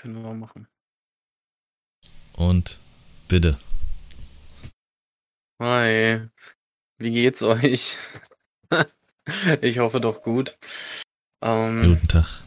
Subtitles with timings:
[0.00, 0.68] Können wir machen.
[2.36, 2.78] Und
[3.26, 3.58] bitte.
[5.60, 6.20] Hi.
[6.98, 7.98] Wie geht's euch?
[9.60, 10.56] ich hoffe doch gut.
[11.42, 12.44] Ähm, Guten Tag.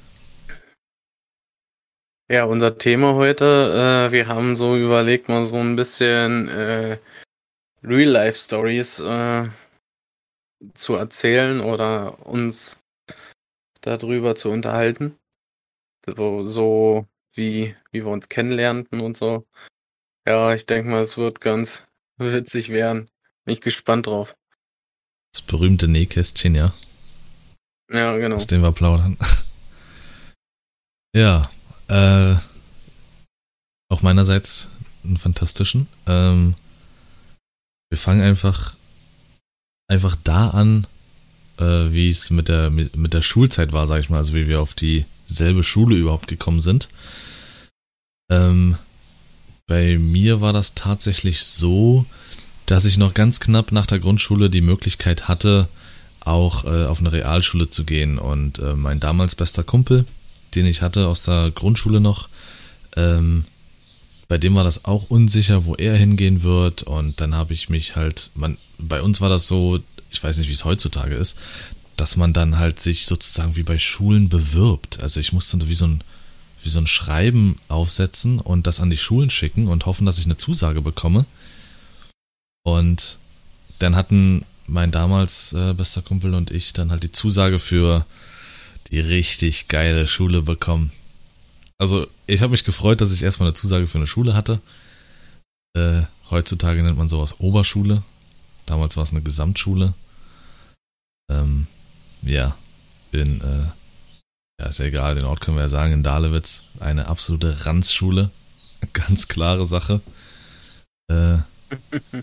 [2.32, 6.99] Ja, unser Thema heute, äh, wir haben so überlegt, mal so ein bisschen äh,
[7.83, 9.49] Real-Life-Stories äh,
[10.74, 12.79] zu erzählen oder uns
[13.81, 15.18] darüber zu unterhalten.
[16.08, 19.48] So, so wie, wie wir uns kennenlernten und so.
[20.27, 23.09] Ja, ich denke mal, es wird ganz witzig werden.
[23.45, 24.35] Bin ich gespannt drauf.
[25.34, 26.73] Das berühmte Nähkästchen, ja.
[27.91, 28.36] Ja, genau.
[28.36, 29.17] Aus dem wir plaudern.
[31.16, 31.41] ja,
[31.88, 32.36] äh,
[33.89, 34.70] auch meinerseits
[35.03, 35.88] einen fantastischen.
[36.05, 36.55] Ähm,
[37.89, 38.75] wir fangen einfach,
[39.89, 40.88] einfach da an,
[41.58, 44.48] äh, wie es mit der, mit, mit der Schulzeit war, sag ich mal, also wie
[44.48, 44.73] wir auf
[45.31, 46.90] dieselbe Schule überhaupt gekommen sind.
[48.30, 48.77] Ähm,
[49.67, 52.05] bei mir war das tatsächlich so,
[52.66, 55.67] dass ich noch ganz knapp nach der Grundschule die Möglichkeit hatte,
[56.20, 58.20] auch äh, auf eine Realschule zu gehen.
[58.20, 60.05] Und äh, mein damals bester Kumpel,
[60.55, 62.30] den ich hatte aus der Grundschule noch,
[62.95, 63.45] ähm,
[64.27, 66.83] bei dem war das auch unsicher, wo er hingehen wird.
[66.83, 70.50] Und dann habe ich mich halt, man, bei uns war das so, ich weiß nicht,
[70.50, 71.38] wie es heutzutage ist,
[72.02, 75.03] dass man dann halt sich sozusagen wie bei Schulen bewirbt.
[75.03, 76.03] Also ich musste wie so ein,
[76.63, 80.25] wie so ein Schreiben aufsetzen und das an die Schulen schicken und hoffen, dass ich
[80.25, 81.27] eine Zusage bekomme.
[82.63, 83.19] Und
[83.77, 88.03] dann hatten mein damals äh, bester Kumpel und ich dann halt die Zusage für
[88.89, 90.91] die richtig geile Schule bekommen.
[91.77, 94.59] Also ich habe mich gefreut, dass ich erstmal eine Zusage für eine Schule hatte.
[95.75, 98.02] Äh, heutzutage nennt man sowas Oberschule.
[98.65, 99.93] Damals war es eine Gesamtschule.
[101.30, 101.67] Ähm,
[102.23, 102.55] ja,
[103.11, 106.64] in, äh, ja, ist ja egal, den Ort können wir ja sagen, in Dahlewitz.
[106.80, 108.30] Eine absolute Ranzschule.
[108.94, 110.02] Ganz klare Sache.
[111.09, 111.38] Äh,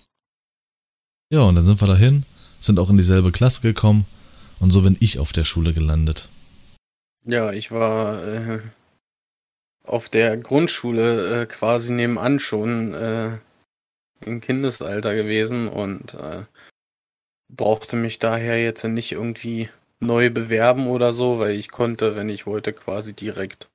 [1.33, 2.25] ja, und dann sind wir dahin,
[2.61, 4.07] sind auch in dieselbe Klasse gekommen
[4.61, 6.29] und so bin ich auf der Schule gelandet.
[7.25, 8.61] Ja, ich war äh,
[9.85, 13.39] auf der Grundschule äh, quasi nebenan schon äh,
[14.21, 16.45] im Kindesalter gewesen und äh,
[17.49, 19.69] brauchte mich daher jetzt nicht irgendwie
[20.01, 23.69] neu bewerben oder so, weil ich konnte, wenn ich wollte, quasi direkt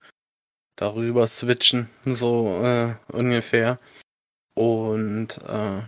[0.75, 3.79] darüber switchen, so äh, ungefähr.
[4.55, 5.81] Und äh,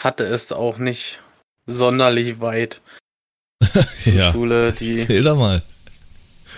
[0.00, 1.20] hatte es auch nicht
[1.66, 2.80] sonderlich weit.
[4.02, 5.62] Zur ja, Schule, die Zähl doch mal.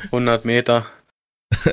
[0.06, 0.87] 100 Meter.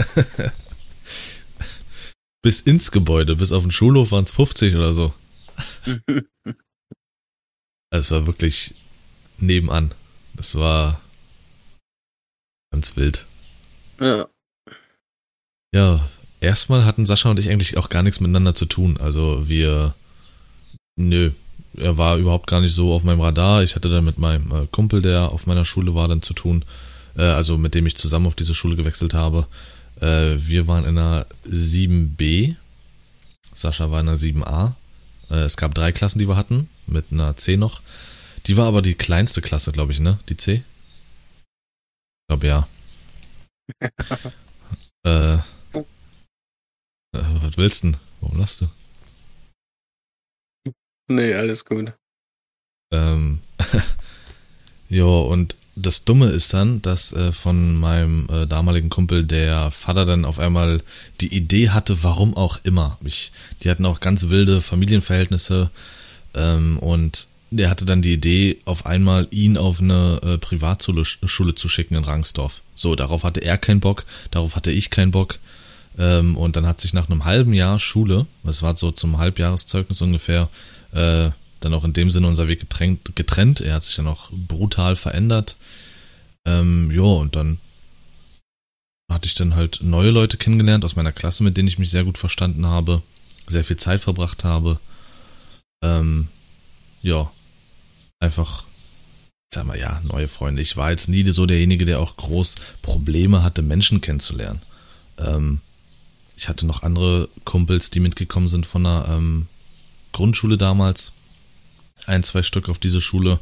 [2.42, 5.14] bis ins Gebäude, bis auf den Schulhof waren es 50 oder so.
[7.92, 8.76] es war wirklich
[9.38, 9.94] nebenan.
[10.36, 11.02] Das war
[12.80, 13.26] ganz wild.
[14.00, 14.28] Ja.
[15.76, 16.08] Ja,
[16.40, 18.98] erstmal hatten Sascha und ich eigentlich auch gar nichts miteinander zu tun.
[18.98, 19.94] Also wir,
[20.96, 21.32] nö,
[21.76, 23.64] er war überhaupt gar nicht so auf meinem Radar.
[23.64, 26.64] Ich hatte dann mit meinem äh, Kumpel, der auf meiner Schule war, dann zu tun,
[27.18, 29.46] äh, also mit dem ich zusammen auf diese Schule gewechselt habe.
[30.00, 32.56] Äh, wir waren in einer 7b,
[33.54, 34.72] Sascha war in einer 7a.
[35.30, 37.82] es gab drei Klassen, die wir hatten, mit einer C noch.
[38.46, 40.18] Die war aber die kleinste Klasse, glaube ich, ne?
[40.30, 40.64] Die C?
[42.30, 42.68] Ich glaube ja.
[45.04, 45.40] äh,
[47.12, 47.98] was willst du denn?
[48.22, 48.68] Warum lachst du?
[51.08, 51.94] Nee, alles gut.
[52.94, 53.40] Ähm,
[54.90, 60.06] jo, und das Dumme ist dann, dass äh, von meinem äh, damaligen Kumpel der Vater
[60.06, 60.84] dann auf einmal
[61.22, 63.00] die Idee hatte, warum auch immer.
[63.04, 63.32] Ich,
[63.64, 65.72] die hatten auch ganz wilde Familienverhältnisse
[66.36, 71.56] ähm, und der hatte dann die Idee, auf einmal ihn auf eine äh, Privatschule Schule
[71.56, 72.62] zu schicken in Rangsdorf.
[72.76, 75.40] So, darauf hatte er keinen Bock, darauf hatte ich keinen Bock.
[75.98, 80.02] Ähm, und dann hat sich nach einem halben Jahr Schule, das war so zum Halbjahreszeugnis
[80.02, 80.50] ungefähr,
[80.94, 83.16] äh, dann auch in dem Sinne unser Weg getrennt.
[83.16, 83.62] getrennt.
[83.62, 85.58] Er hat sich dann auch brutal verändert.
[86.46, 87.60] Ähm, ja, und dann
[89.12, 92.04] hatte ich dann halt neue Leute kennengelernt aus meiner Klasse, mit denen ich mich sehr
[92.04, 93.02] gut verstanden habe,
[93.48, 94.80] sehr viel Zeit verbracht habe.
[95.84, 96.28] Ähm,
[97.02, 97.32] ja,
[98.20, 98.66] einfach,
[99.54, 100.62] sag mal, ja, neue Freunde.
[100.62, 104.62] Ich war jetzt nie so derjenige, der auch groß Probleme hatte, Menschen kennenzulernen.
[105.18, 105.62] Ähm,
[106.38, 109.48] ich hatte noch andere Kumpels, die mitgekommen sind von einer ähm,
[110.12, 111.14] Grundschule damals.
[112.06, 113.40] Ein, zwei Stück auf diese Schule.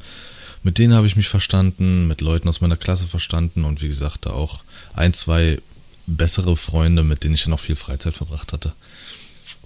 [0.64, 4.26] Mit denen habe ich mich verstanden, mit Leuten aus meiner Klasse verstanden und wie gesagt,
[4.26, 4.64] da auch
[4.94, 5.62] ein, zwei
[6.08, 8.74] bessere Freunde, mit denen ich dann auch viel Freizeit verbracht hatte.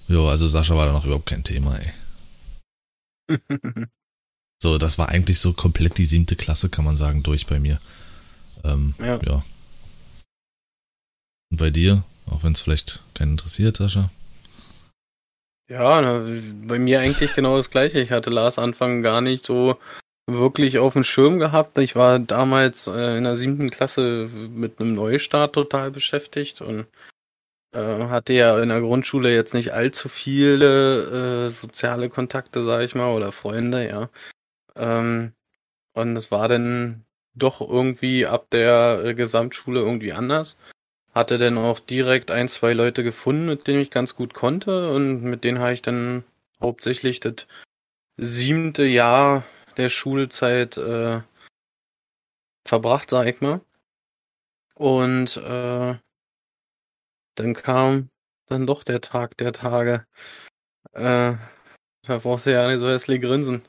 [0.07, 3.39] Jo, also Sascha war da noch überhaupt kein Thema, ey.
[4.61, 7.79] so, das war eigentlich so komplett die siebte Klasse, kann man sagen, durch bei mir.
[8.63, 9.19] Ähm, ja.
[9.25, 9.43] ja.
[11.51, 12.03] Und bei dir?
[12.27, 14.11] Auch wenn es vielleicht keinen interessiert, Sascha.
[15.67, 16.01] Ja,
[16.67, 17.99] bei mir eigentlich genau das gleiche.
[17.99, 19.77] Ich hatte Lars Anfang gar nicht so
[20.27, 21.77] wirklich auf dem Schirm gehabt.
[21.77, 26.85] Ich war damals äh, in der siebten Klasse mit einem Neustart total beschäftigt und
[27.73, 32.93] äh, hatte ja in der Grundschule jetzt nicht allzu viele äh, soziale Kontakte, sag ich
[32.93, 34.09] mal, oder Freunde, ja.
[34.75, 35.33] Ähm,
[35.94, 40.57] und es war dann doch irgendwie ab der äh, Gesamtschule irgendwie anders.
[41.13, 45.23] Hatte dann auch direkt ein, zwei Leute gefunden, mit denen ich ganz gut konnte und
[45.23, 46.23] mit denen habe ich dann
[46.62, 47.47] hauptsächlich das
[48.18, 49.44] siebte Jahr
[49.77, 51.21] der Schulzeit äh,
[52.65, 53.62] verbracht, sag ich mal.
[54.75, 55.97] Und äh,
[57.35, 58.09] dann kam
[58.47, 60.06] dann doch der Tag der Tage.
[60.94, 61.35] Äh,
[62.03, 63.63] da brauchst du ja nicht so hässlich grinsen.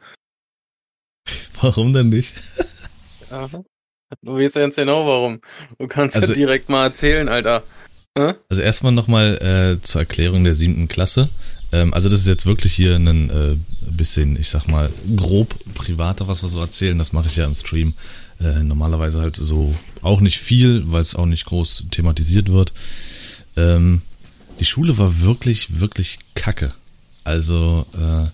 [1.63, 2.35] Warum denn nicht?
[3.31, 3.65] Aha.
[4.21, 5.41] Du weißt ja ganz genau warum.
[5.79, 7.63] Du kannst also, ja direkt mal erzählen, Alter.
[8.19, 8.35] Hm?
[8.51, 11.31] Also erstmal nochmal äh, zur Erklärung der siebten Klasse.
[11.73, 16.29] Ähm, also das ist jetzt wirklich hier ein äh, bisschen, ich sag mal, grob privater,
[16.29, 16.99] was wir so erzählen.
[16.99, 17.95] Das mache ich ja im Stream.
[18.41, 22.75] Äh, normalerweise halt so auch nicht viel, weil es auch nicht groß thematisiert wird.
[23.57, 24.03] Ähm,
[24.61, 26.73] die Schule war wirklich, wirklich kacke.
[27.25, 28.29] Also äh,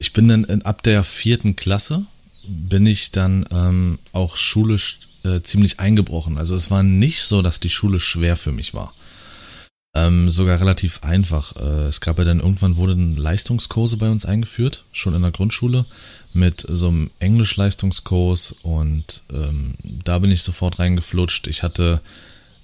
[0.00, 2.06] ich bin dann in, ab der vierten Klasse
[2.42, 6.38] bin ich dann ähm, auch schulisch äh, ziemlich eingebrochen.
[6.38, 8.94] Also es war nicht so, dass die Schule schwer für mich war.
[9.94, 11.54] Ähm, sogar relativ einfach.
[11.56, 15.84] Äh, es gab ja dann irgendwann wurden Leistungskurse bei uns eingeführt, schon in der Grundschule,
[16.32, 21.46] mit so einem Englisch-Leistungskurs und ähm, da bin ich sofort reingeflutscht.
[21.48, 22.00] Ich hatte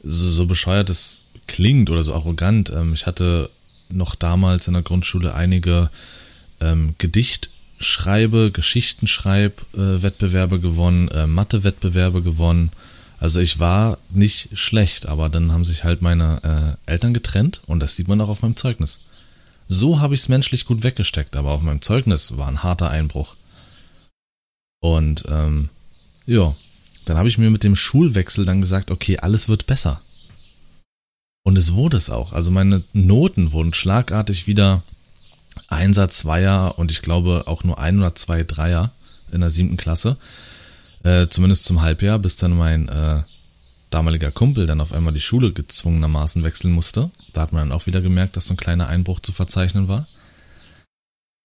[0.02, 2.70] so, so bescheuert es klingt oder so arrogant.
[2.70, 3.50] Ähm, ich hatte
[3.90, 5.90] noch damals in der Grundschule einige
[6.60, 12.70] ähm, Gedichtschreibe, Geschichtenschreib-Wettbewerbe äh, gewonnen, äh, Mathe-Wettbewerbe gewonnen.
[13.18, 17.80] Also ich war nicht schlecht, aber dann haben sich halt meine äh, Eltern getrennt und
[17.80, 19.00] das sieht man auch auf meinem Zeugnis.
[19.68, 23.36] So habe ich es menschlich gut weggesteckt, aber auf meinem Zeugnis war ein harter Einbruch.
[24.80, 25.70] Und ähm,
[26.26, 26.54] ja,
[27.04, 30.00] dann habe ich mir mit dem Schulwechsel dann gesagt, okay, alles wird besser.
[31.42, 32.32] Und es wurde es auch.
[32.32, 34.82] Also meine Noten wurden schlagartig wieder
[35.68, 38.92] Einser, Zweier und ich glaube auch nur ein oder zwei Dreier
[39.32, 40.16] in der siebten Klasse.
[41.02, 43.22] Äh, zumindest zum Halbjahr, bis dann mein äh,
[43.90, 47.10] damaliger Kumpel dann auf einmal die Schule gezwungenermaßen wechseln musste.
[47.32, 50.06] Da hat man dann auch wieder gemerkt, dass so ein kleiner Einbruch zu verzeichnen war.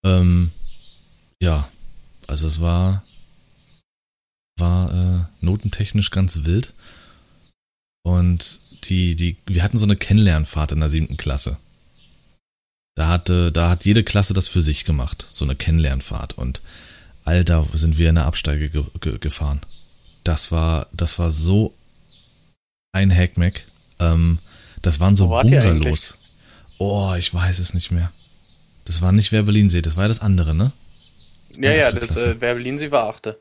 [0.04, 0.50] Ähm,
[1.40, 1.68] ja,
[2.26, 3.02] also es war
[4.58, 6.74] war äh, notentechnisch ganz wild.
[8.02, 11.58] Und die, die, wir hatten so eine Kennenlernfahrt in der siebten Klasse.
[12.94, 16.36] Da hatte, da hat jede Klasse das für sich gemacht, so eine Kennenlernfahrt.
[16.36, 16.62] Und
[17.24, 19.60] Alter, sind wir in der Absteige ge ge gefahren.
[20.24, 21.74] Das war, das war so
[22.92, 23.64] ein Hackmack.
[23.98, 24.38] Ähm,
[24.82, 26.16] das waren so Bungalows.
[26.78, 28.12] Oh, ich weiß es nicht mehr.
[28.84, 30.72] Das war nicht Werbelinsee, das war ja das andere, ne?
[31.56, 33.38] Ja, ja, das äh, Werbelinsee war achte.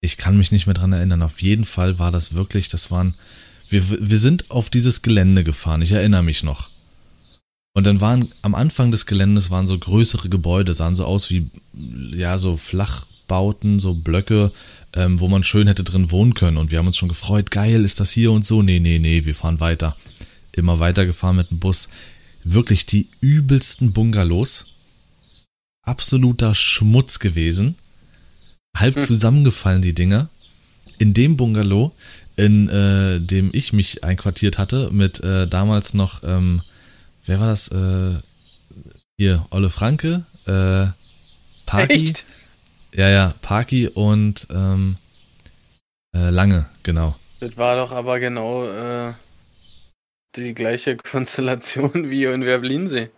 [0.00, 1.22] Ich kann mich nicht mehr dran erinnern.
[1.22, 3.14] Auf jeden Fall war das wirklich, das waren,
[3.68, 5.82] wir, wir sind auf dieses Gelände gefahren.
[5.82, 6.71] Ich erinnere mich noch.
[7.74, 11.48] Und dann waren am Anfang des Geländes waren so größere Gebäude, sahen so aus wie
[12.14, 14.52] ja so Flachbauten, so Blöcke,
[14.94, 16.58] ähm, wo man schön hätte drin wohnen können.
[16.58, 18.62] Und wir haben uns schon gefreut, geil, ist das hier und so.
[18.62, 19.96] Nee, nee, nee, wir fahren weiter.
[20.52, 21.88] Immer weiter gefahren mit dem Bus.
[22.44, 24.66] Wirklich die übelsten Bungalows.
[25.82, 27.76] Absoluter Schmutz gewesen.
[28.76, 29.02] Halb hm.
[29.02, 30.28] zusammengefallen, die Dinger.
[30.98, 31.92] In dem Bungalow,
[32.36, 36.60] in äh, dem ich mich einquartiert hatte, mit äh, damals noch ähm,
[37.24, 37.68] wer war das?
[37.68, 38.14] Äh,
[39.18, 40.86] hier, Olle Franke, äh,
[41.66, 41.94] Parky.
[41.94, 42.24] Echt?
[42.92, 44.96] Ja, ja, Parky und ähm,
[46.14, 47.16] äh, Lange, genau.
[47.40, 49.14] Das war doch aber genau äh,
[50.36, 53.10] die gleiche Konstellation wie in Werblinsee.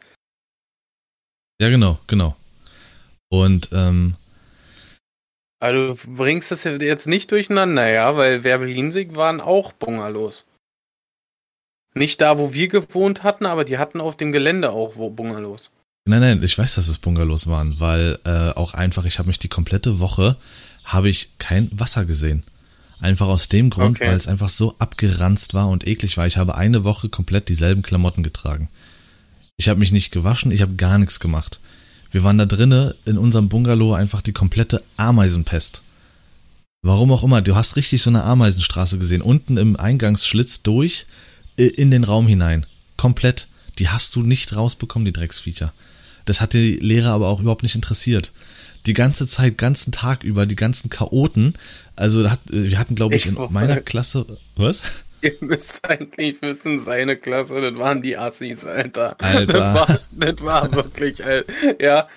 [1.61, 2.37] Ja, genau, genau.
[3.31, 4.17] Und ähm,
[5.61, 10.45] also du bringst das jetzt nicht durcheinander, ja, weil Werblinsee waren auch Bungalows.
[11.95, 15.71] Nicht da, wo wir gewohnt hatten, aber die hatten auf dem Gelände auch Bungalows.
[16.07, 19.39] Nein, nein, ich weiß, dass es Bungalows waren, weil äh, auch einfach, ich habe mich
[19.39, 20.37] die komplette Woche,
[20.85, 22.43] habe ich kein Wasser gesehen.
[23.01, 24.09] Einfach aus dem Grund, okay.
[24.09, 26.27] weil es einfach so abgeranzt war und eklig war.
[26.27, 28.69] Ich habe eine Woche komplett dieselben Klamotten getragen.
[29.57, 31.61] Ich habe mich nicht gewaschen, ich habe gar nichts gemacht.
[32.11, 35.83] Wir waren da drinnen in unserem Bungalow einfach die komplette Ameisenpest.
[36.83, 39.23] Warum auch immer, du hast richtig so eine Ameisenstraße gesehen.
[39.23, 41.07] Unten im Eingangsschlitz durch,
[41.57, 42.67] in den Raum hinein.
[42.97, 43.49] Komplett.
[43.79, 45.73] Die hast du nicht rausbekommen, die Drecksviecher.
[46.27, 48.33] Das hat die Lehrer aber auch überhaupt nicht interessiert.
[48.87, 51.55] Die ganze Zeit, ganzen Tag über, die ganzen Chaoten.
[51.97, 54.39] Also wir hatten, glaube ich, in meiner Klasse.
[54.57, 55.05] Was?
[55.23, 59.17] Ihr müsst eigentlich wissen, seine Klasse, das waren die Assis, Alter.
[59.23, 59.47] Alter.
[59.47, 61.51] Das war, das war wirklich, Alter.
[61.81, 62.09] Ja,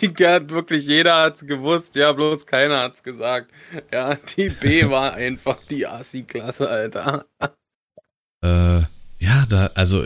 [0.00, 3.52] die hat wirklich, jeder hat's gewusst, ja, bloß keiner hat's gesagt.
[3.92, 7.26] Ja, die B war einfach die Assi-Klasse, Alter.
[8.42, 8.82] Äh,
[9.20, 10.04] ja, da, also,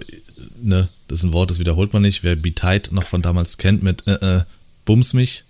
[0.61, 2.23] ne, das ist ein Wort, das wiederholt man nicht.
[2.23, 4.43] Wer Be Tight noch von damals kennt mit äh, äh,
[4.85, 5.45] Bums mich,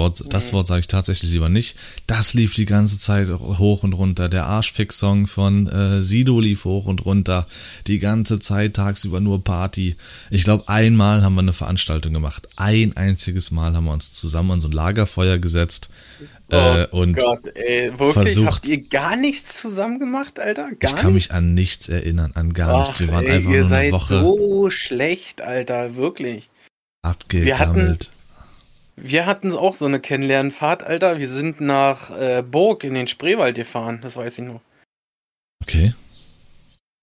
[0.00, 1.76] Wort, das Wort sage ich tatsächlich lieber nicht.
[2.06, 4.28] Das lief die ganze Zeit hoch und runter.
[4.28, 7.46] Der Arschfix-Song von äh, Sido lief hoch und runter.
[7.86, 9.96] Die ganze Zeit tagsüber nur Party.
[10.30, 12.48] Ich glaube, einmal haben wir eine Veranstaltung gemacht.
[12.56, 15.90] Ein einziges Mal haben wir uns zusammen an so ein Lagerfeuer gesetzt.
[16.48, 20.70] Äh, oh und Gott, ey, wirklich, versucht- habt ihr gar nichts zusammen gemacht, Alter?
[20.78, 21.28] Gar ich kann nichts?
[21.28, 22.98] mich an nichts erinnern, an gar nichts.
[22.98, 26.48] Wir waren ey, einfach ihr nur eine seid Woche so schlecht, Alter, wirklich.
[27.02, 27.46] abgegammelt.
[27.46, 27.98] Wir hatten
[29.54, 31.18] auch so eine Kennenlernfahrt, Alter.
[31.18, 34.60] Wir sind nach äh, Burg in den Spreewald gefahren, das weiß ich noch.
[35.62, 35.92] Okay.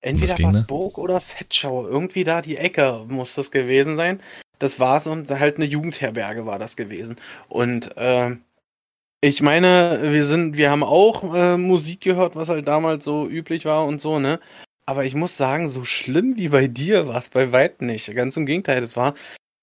[0.01, 1.88] Entweder war es Burg oder Fettschau.
[1.88, 4.22] Irgendwie da die Ecke muss das gewesen sein.
[4.60, 7.18] Das war's und halt eine Jugendherberge war das gewesen.
[7.48, 8.42] Und ähm,
[9.22, 13.66] ich meine, wir sind, wir haben auch äh, Musik gehört, was halt damals so üblich
[13.66, 14.39] war und so, ne?
[14.86, 18.13] Aber ich muss sagen, so schlimm wie bei dir war es bei weitem nicht.
[18.16, 19.16] Ganz im Gegenteil, das war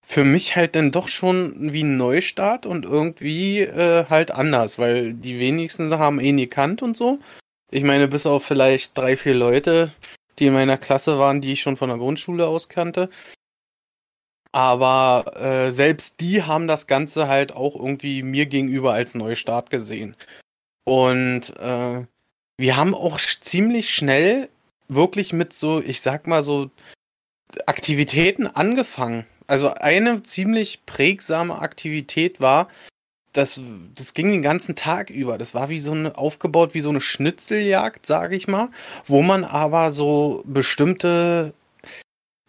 [0.07, 5.15] für mich halt dann doch schon wie ein Neustart und irgendwie äh, halt anders, weil
[5.15, 7.19] die wenigsten haben ihn gekannt und so.
[7.71, 9.91] Ich meine, bis auf vielleicht drei, vier Leute,
[10.39, 13.09] die in meiner Klasse waren, die ich schon von der Grundschule aus kannte.
[14.53, 20.17] Aber äh, selbst die haben das Ganze halt auch irgendwie mir gegenüber als Neustart gesehen.
[20.85, 22.07] Und äh,
[22.59, 24.49] wir haben auch ziemlich schnell
[24.89, 26.71] wirklich mit so, ich sag mal so,
[27.67, 29.27] Aktivitäten angefangen.
[29.47, 32.69] Also eine ziemlich prägsame Aktivität war,
[33.35, 33.61] das,
[33.95, 35.39] das ging den ganzen Tag über.
[35.39, 38.69] Das war wie so eine, aufgebaut wie so eine Schnitzeljagd, sage ich mal,
[39.05, 41.53] wo man aber so bestimmte,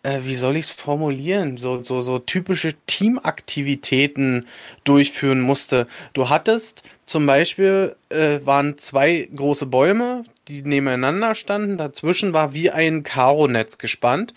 [0.04, 4.48] äh, wie soll ich es formulieren, so, so, so typische Teamaktivitäten
[4.84, 5.88] durchführen musste.
[6.14, 11.78] Du hattest zum Beispiel, äh, waren zwei große Bäume, die nebeneinander standen.
[11.78, 14.36] Dazwischen war wie ein Karonetz gespannt.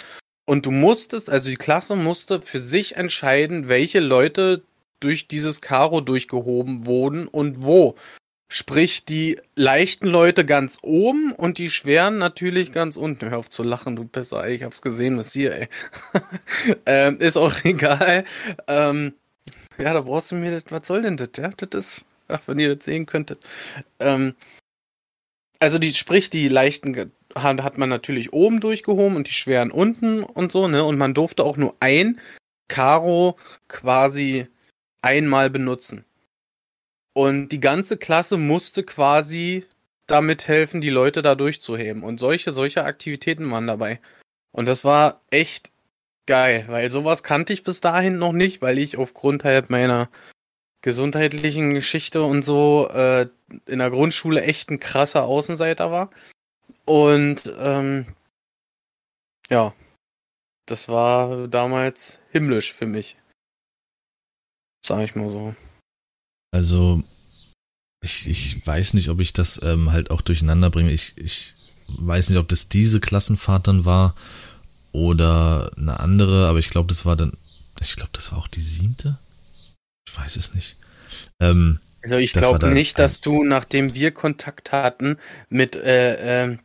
[0.48, 4.62] Und du musstest, also die Klasse musste für sich entscheiden, welche Leute
[4.98, 7.96] durch dieses Karo durchgehoben wurden und wo.
[8.50, 13.28] Sprich, die leichten Leute ganz oben und die schweren natürlich ganz unten.
[13.28, 14.54] Hör auf zu lachen, du Pisser, ey.
[14.54, 15.68] Ich hab's gesehen, was hier, ey.
[16.86, 18.24] ähm, ist auch egal.
[18.68, 19.12] Ähm,
[19.76, 21.50] ja, da brauchst du mir das, was soll denn das, ja?
[21.50, 23.46] Das ist, ach, wenn ihr das sehen könntet.
[24.00, 24.34] Ähm,
[25.58, 26.94] also die, sprich, die leichten
[27.34, 30.84] hat, hat man natürlich oben durchgehoben und die schweren unten und so, ne?
[30.84, 32.20] Und man durfte auch nur ein
[32.68, 33.36] Karo
[33.68, 34.46] quasi
[35.02, 36.04] einmal benutzen.
[37.14, 39.66] Und die ganze Klasse musste quasi
[40.06, 42.02] damit helfen, die Leute da durchzuheben.
[42.02, 44.00] Und solche, solche Aktivitäten waren dabei.
[44.52, 45.70] Und das war echt
[46.26, 50.10] geil, weil sowas kannte ich bis dahin noch nicht, weil ich aufgrund halt meiner
[50.82, 53.28] gesundheitlichen Geschichte und so äh,
[53.66, 56.10] in der Grundschule echt ein krasser Außenseiter war.
[56.88, 58.06] Und ähm,
[59.50, 59.74] ja,
[60.64, 63.18] das war damals himmlisch für mich.
[64.82, 65.54] Sag ich mal so.
[66.50, 67.02] Also,
[68.02, 70.90] ich, ich weiß nicht, ob ich das ähm, halt auch durcheinander bringe.
[70.90, 71.52] Ich, ich
[71.88, 74.14] weiß nicht, ob das diese Klassenfahrt dann war
[74.92, 77.36] oder eine andere, aber ich glaube, das war dann,
[77.82, 79.18] ich glaube, das war auch die siebte.
[80.08, 80.76] Ich weiß es nicht.
[81.38, 85.18] Ähm, Also ich glaube nicht, dass du, nachdem wir Kontakt hatten,
[85.50, 86.60] mit äh, ähm,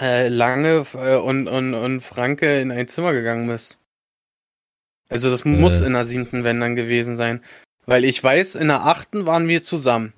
[0.00, 3.78] äh, Lange äh, und, und, und Franke in ein Zimmer gegangen bist.
[5.08, 5.86] Also das muss Äh.
[5.86, 7.42] in der siebten, wenn dann gewesen sein.
[7.86, 10.12] Weil ich weiß, in der achten waren wir zusammen.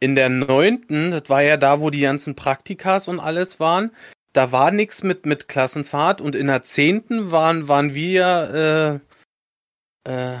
[0.00, 3.90] In der neunten, das war ja da, wo die ganzen Praktikas und alles waren,
[4.32, 9.02] da war nichts mit, mit Klassenfahrt und in der zehnten waren, waren wir,
[10.06, 10.38] äh, äh,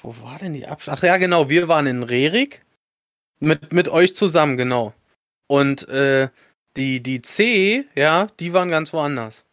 [0.00, 0.96] wo war denn die Abschluss?
[0.98, 2.64] Ach ja, genau, wir waren in Rerik.
[3.40, 4.94] Mit, mit euch zusammen, genau.
[5.48, 6.28] Und äh,
[6.76, 9.44] die, die C, ja, die waren ganz woanders.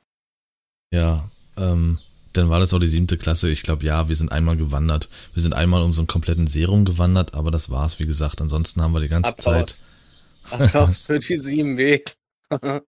[0.91, 1.99] ja, ähm,
[2.33, 3.49] dann war das auch die siebte Klasse.
[3.49, 5.09] Ich glaube, ja, wir sind einmal gewandert.
[5.33, 8.41] Wir sind einmal um so einen kompletten Serum gewandert, aber das war's, wie gesagt.
[8.41, 9.81] Ansonsten haben wir die ganze Zeit,
[10.51, 10.61] Applaus.
[10.61, 12.01] Applaus für die 7B.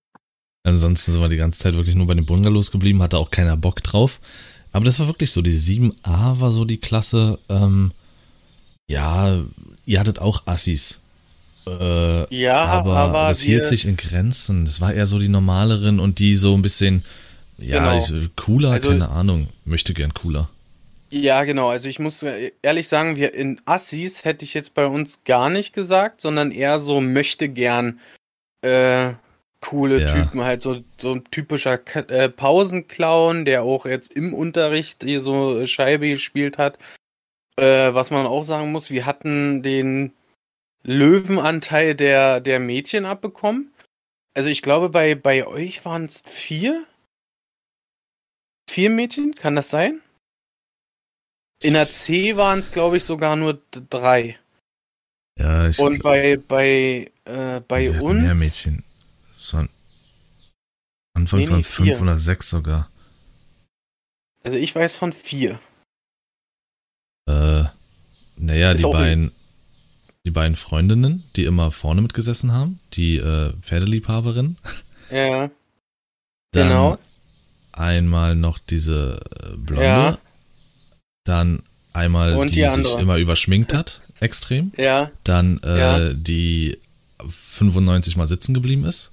[0.64, 3.58] ansonsten sind wir die ganze Zeit wirklich nur bei den Bungalows geblieben, hatte auch keiner
[3.58, 4.20] Bock drauf.
[4.72, 7.92] Aber das war wirklich so, die 7a war so die Klasse, ähm,
[8.88, 9.44] ja,
[9.86, 11.01] ihr hattet auch Assis.
[11.68, 14.66] Äh, ja, aber, aber, das hielt sich in Grenzen.
[14.66, 17.04] Das war eher so die normaleren und die so ein bisschen,
[17.58, 18.20] ja, Genau.
[18.20, 19.48] ich, cooler, Also- keine Ahnung.
[19.66, 20.50] Möchte gern cooler.
[21.12, 21.70] Ja, genau.
[21.70, 22.24] Also ich muss
[22.62, 26.80] ehrlich sagen, wir in Assis hätte ich jetzt bei uns gar nicht gesagt, sondern eher
[26.80, 28.00] so möchte gern
[28.64, 29.14] äh,
[29.60, 30.14] coole Ja.
[30.14, 35.20] Typen, halt so, so ein typischer Ka- äh, Pausenclown, der auch jetzt im Unterricht hier
[35.22, 36.78] so Scheibe gespielt hat.
[37.58, 40.14] Äh, was man auch sagen muss, wir hatten den
[40.84, 43.74] Löwenanteil der, der Mädchen abbekommen.
[44.34, 46.86] Also ich glaube, bei, bei euch waren es vier?
[48.70, 49.36] Vier Mädchen?
[49.36, 50.02] Kann das sein?
[51.62, 54.40] In der C waren es, glaube ich, sogar nur drei.
[55.38, 58.24] Ja, ich Und glaub, bei, bei, äh, bei wir uns.
[58.24, 58.84] mehr Mädchen.
[59.52, 59.70] Waren,
[61.14, 62.90] anfangs Nee, waren es fünf oder sechs sogar.
[64.44, 65.60] Also ich weiß von vier.
[67.28, 67.64] Äh,
[68.38, 69.32] naja, die beiden,
[70.26, 74.56] die beiden Freundinnen, die immer vorne mitgesessen haben, die äh, Pferdeliebhaberin.
[75.10, 75.50] Ja,
[76.52, 76.98] Dann genau.
[77.72, 79.86] einmal noch diese äh, Blonde.
[79.86, 80.18] Ja.
[81.26, 81.62] Dann
[81.94, 84.72] einmal Und die, die sich immer überschminkt hat, extrem.
[84.78, 86.14] Ja, Dann äh, Ja.
[86.14, 86.78] die
[87.28, 89.12] 95 Mal sitzen geblieben ist.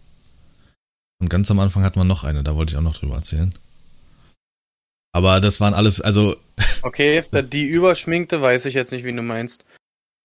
[1.20, 3.52] Und ganz am Anfang hat man noch eine, da wollte ich auch noch drüber erzählen.
[5.12, 6.36] Aber das waren alles, also
[6.82, 7.24] okay.
[7.52, 9.64] Die überschminkte weiß ich jetzt nicht, wie du meinst.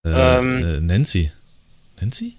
[0.06, 0.58] Äh, Ähm.
[0.66, 1.32] äh, Nancy.
[2.00, 2.36] Nancy?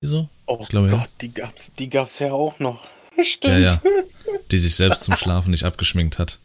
[0.00, 0.28] Wieso?
[0.46, 0.96] Oh Ich glaube, ja.
[0.98, 2.86] Gott, die gab's, die gab's ja auch noch.
[3.22, 3.54] Stimmt.
[3.54, 3.82] Ja, ja.
[4.50, 6.38] Die sich selbst zum Schlafen nicht abgeschminkt hat.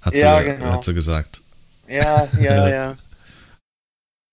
[0.00, 0.66] Hat sie, Ja, genau.
[0.72, 1.42] hat sie gesagt.
[1.88, 2.68] Ja, ja, Ja.
[2.68, 2.96] ja.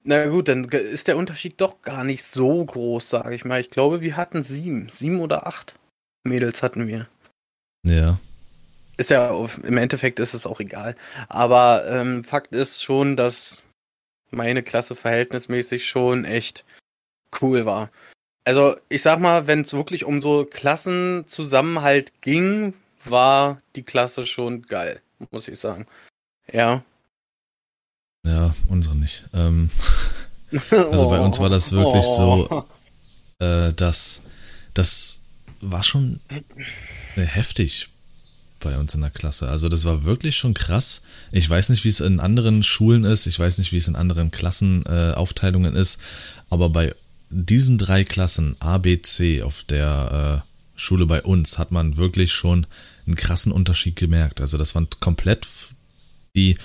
[0.04, 3.60] Na gut, dann ist der Unterschied doch gar nicht so groß, sage ich mal.
[3.62, 4.90] Ich glaube, wir hatten sieben.
[4.90, 5.76] Sieben oder acht
[6.24, 7.08] Mädels hatten wir.
[7.84, 8.20] Ja.
[8.98, 10.96] Ist ja, auf- im Endeffekt ist es auch egal.
[11.28, 13.64] Aber ähm, Fakt ist schon, dass
[14.32, 16.66] meine Klasse verhältnismäßig schon echt
[17.42, 17.90] cool war.
[18.46, 22.74] Also ich sag mal, wenn es wirklich um so Klassenzusammenhalt ging,
[23.06, 25.86] war die Klasse schon geil, muss ich sagen.
[26.52, 26.84] Ja.
[28.26, 29.26] Ja, unsere nicht.
[29.34, 29.70] Ähm,
[30.72, 32.66] Also bei uns war das wirklich so-
[33.40, 34.24] äh, das,
[34.74, 35.22] das
[35.62, 37.90] war schon äh, heftig
[38.60, 39.50] bei uns in der Klasse.
[39.50, 41.02] Also das war wirklich schon krass.
[41.32, 43.26] Ich weiß nicht, wie es in anderen Schulen ist.
[43.26, 46.00] Ich weiß nicht, wie es in anderen Klassenaufteilungen äh, ist.
[46.50, 46.94] Aber bei
[47.30, 52.34] diesen drei Klassen A, B, C auf der äh, Schule bei uns hat man wirklich
[52.34, 52.66] schon
[53.06, 54.42] einen krassen Unterschied gemerkt.
[54.42, 55.48] Also das waren komplett
[56.36, 56.56] die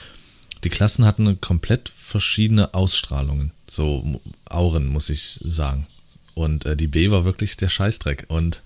[0.65, 5.87] die Klassen hatten komplett verschiedene Ausstrahlungen, so Auren, muss ich sagen.
[6.33, 8.25] Und äh, die B war wirklich der Scheißdreck.
[8.29, 8.63] Und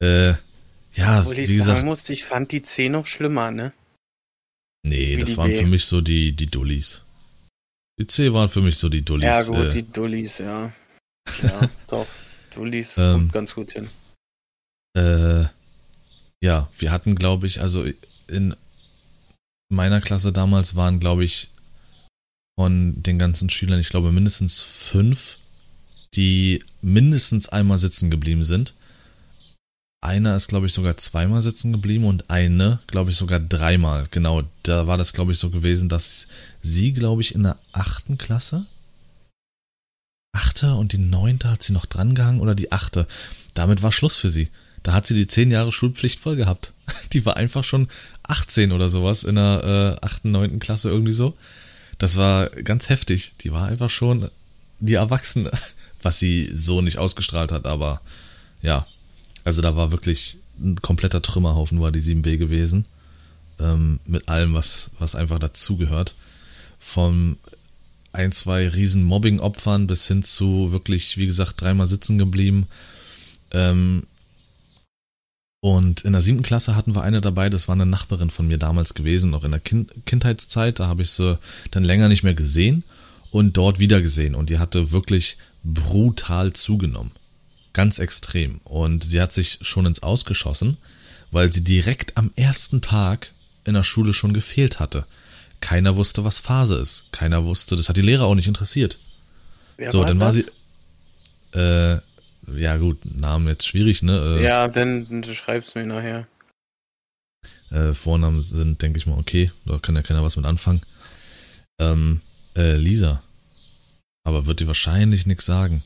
[0.00, 0.34] äh,
[0.96, 3.72] ja, Obwohl ich wie gesagt, sagen muss, ich fand die C noch schlimmer, ne?
[4.86, 5.58] nee, wie das waren B.
[5.58, 7.04] für mich so die, die Dullis.
[7.98, 9.26] Die C waren für mich so die Dullis.
[9.26, 10.72] Ja, gut, äh, die Dullis, ja.
[11.42, 12.06] Ja, doch.
[12.54, 13.88] Dullis Ähm, kommt ganz gut hin.
[14.96, 15.44] Äh,
[16.42, 17.84] ja, wir hatten, glaube ich, also
[18.28, 18.54] in
[19.68, 21.50] meiner Klasse damals waren, glaube ich,
[22.58, 25.38] von den ganzen Schülern, ich glaube, mindestens fünf,
[26.14, 28.74] die mindestens einmal sitzen geblieben sind.
[30.00, 34.06] Einer ist, glaube ich, sogar zweimal sitzen geblieben und eine, glaube ich, sogar dreimal.
[34.10, 36.28] Genau, da war das, glaube ich, so gewesen, dass
[36.62, 38.66] sie, glaube ich, in der achten Klasse,
[40.36, 43.06] achte und die neunte hat sie noch drangehangen oder die achte.
[43.54, 44.50] Damit war Schluss für sie.
[44.82, 46.72] Da hat sie die zehn Jahre Schulpflicht voll gehabt.
[47.12, 47.88] Die war einfach schon
[48.22, 50.60] 18 oder sowas in der äh, 8., 9.
[50.60, 51.34] Klasse irgendwie so.
[51.98, 53.32] Das war ganz heftig.
[53.40, 54.30] Die war einfach schon
[54.78, 55.50] die Erwachsene,
[56.02, 58.00] was sie so nicht ausgestrahlt hat, aber
[58.62, 58.86] ja.
[59.46, 62.84] Also da war wirklich ein kompletter Trümmerhaufen war die 7b gewesen.
[63.60, 66.16] Ähm, mit allem, was, was einfach dazugehört.
[66.80, 67.36] Vom
[68.10, 72.66] ein, zwei riesen Mobbing-Opfern bis hin zu wirklich, wie gesagt, dreimal sitzen geblieben.
[73.52, 74.08] Ähm,
[75.60, 78.58] und in der siebten Klasse hatten wir eine dabei, das war eine Nachbarin von mir
[78.58, 80.80] damals gewesen, noch in der kind Kindheitszeit.
[80.80, 81.38] Da habe ich sie
[81.70, 82.82] dann länger nicht mehr gesehen
[83.30, 84.34] und dort wieder gesehen.
[84.34, 87.12] Und die hatte wirklich brutal zugenommen.
[87.76, 88.56] Ganz extrem.
[88.64, 90.78] Und sie hat sich schon ins Ausgeschossen,
[91.30, 93.32] weil sie direkt am ersten Tag
[93.66, 95.04] in der Schule schon gefehlt hatte.
[95.60, 97.04] Keiner wusste, was Phase ist.
[97.12, 98.98] Keiner wusste, das hat die Lehrer auch nicht interessiert.
[99.76, 100.36] Wer so, dann war das?
[100.36, 101.58] sie.
[101.58, 102.00] Äh,
[102.58, 104.38] ja, gut, Namen jetzt schwierig, ne?
[104.40, 106.26] Äh, Ja, dann du schreibst mir nachher.
[107.72, 109.50] äh, Vornamen sind, denke ich mal, okay.
[109.66, 110.80] Da kann ja keiner was mit anfangen.
[111.78, 112.22] Ähm,
[112.56, 113.22] äh, Lisa.
[114.24, 115.84] Aber wird dir wahrscheinlich nichts sagen.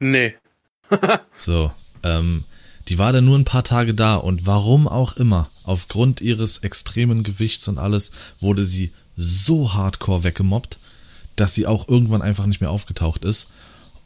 [0.00, 0.34] Nee.
[1.38, 2.44] So, ähm,
[2.88, 7.22] die war dann nur ein paar Tage da und warum auch immer, aufgrund ihres extremen
[7.22, 10.78] Gewichts und alles, wurde sie so hardcore weggemobbt,
[11.36, 13.48] dass sie auch irgendwann einfach nicht mehr aufgetaucht ist.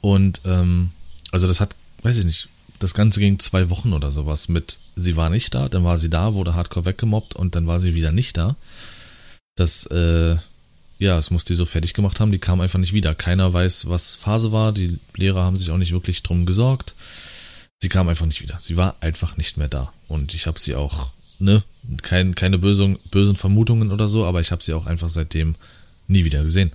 [0.00, 0.90] Und, ähm,
[1.32, 2.48] also das hat, weiß ich nicht,
[2.78, 6.10] das Ganze ging zwei Wochen oder sowas mit, sie war nicht da, dann war sie
[6.10, 8.54] da, wurde hardcore weggemobbt und dann war sie wieder nicht da.
[9.56, 10.36] Das, äh,
[10.98, 13.14] ja, es muss die so fertig gemacht haben, die kam einfach nicht wieder.
[13.14, 16.94] Keiner weiß, was Phase war, die Lehrer haben sich auch nicht wirklich drum gesorgt.
[17.80, 18.58] sie kam einfach nicht wieder.
[18.60, 19.92] Sie war einfach nicht mehr da.
[20.08, 21.62] Und ich habe sie auch, ne,
[22.02, 25.54] kein, keine bösen, bösen Vermutungen oder so, aber ich habe sie auch einfach seitdem
[26.08, 26.72] nie wieder gesehen.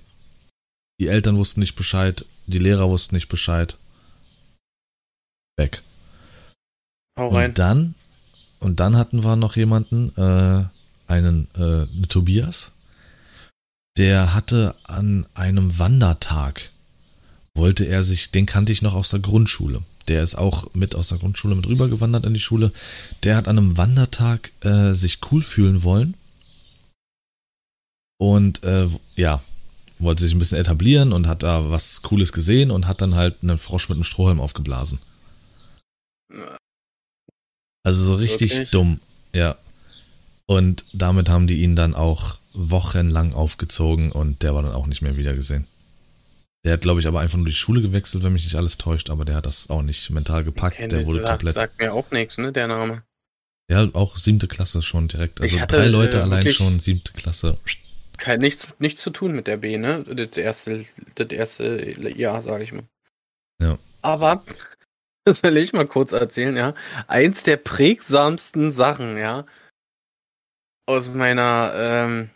[0.98, 3.76] Die Eltern wussten nicht Bescheid, die Lehrer wussten nicht Bescheid.
[5.56, 5.82] Weg.
[7.18, 7.50] Hau rein.
[7.50, 7.94] Und dann,
[8.60, 10.64] und dann hatten wir noch jemanden, äh,
[11.06, 12.72] einen äh, Tobias,
[13.96, 16.70] der hatte an einem Wandertag,
[17.54, 19.82] wollte er sich, den kannte ich noch aus der Grundschule.
[20.08, 22.72] Der ist auch mit aus der Grundschule mit rübergewandert in die Schule.
[23.22, 26.14] Der hat an einem Wandertag äh, sich cool fühlen wollen.
[28.18, 29.42] Und äh, ja,
[29.98, 33.42] wollte sich ein bisschen etablieren und hat da was Cooles gesehen und hat dann halt
[33.42, 34.98] einen Frosch mit einem Strohhalm aufgeblasen.
[37.82, 38.70] Also so richtig Wirklich?
[38.70, 39.00] dumm,
[39.34, 39.56] ja.
[40.46, 45.02] Und damit haben die ihn dann auch wochenlang aufgezogen und der war dann auch nicht
[45.02, 45.66] mehr wiedergesehen.
[46.64, 49.10] Der hat, glaube ich, aber einfach nur die Schule gewechselt, wenn mich nicht alles täuscht,
[49.10, 50.78] aber der hat das auch nicht mental gepackt.
[50.78, 51.54] Der wurde sagt, komplett.
[51.54, 53.02] sagt mir auch nichts, ne, der Name.
[53.70, 55.40] Ja, auch siebte Klasse schon direkt.
[55.40, 57.54] Also hatte, drei Leute äh, allein schon, siebte Klasse.
[58.16, 60.04] Kein, nichts, nichts zu tun mit der B, ne?
[60.04, 60.86] Das erste,
[61.16, 62.84] das erste Jahr, sage ich mal.
[63.60, 63.78] Ja.
[64.00, 64.42] Aber,
[65.24, 66.74] das will ich mal kurz erzählen, ja.
[67.08, 69.44] Eins der prägsamsten Sachen, ja,
[70.86, 72.30] aus meiner ähm,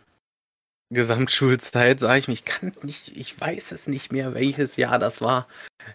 [0.91, 5.21] Gesamtschulzeit, sage ich mir, ich kann nicht, ich weiß es nicht mehr, welches Jahr das
[5.21, 5.47] war.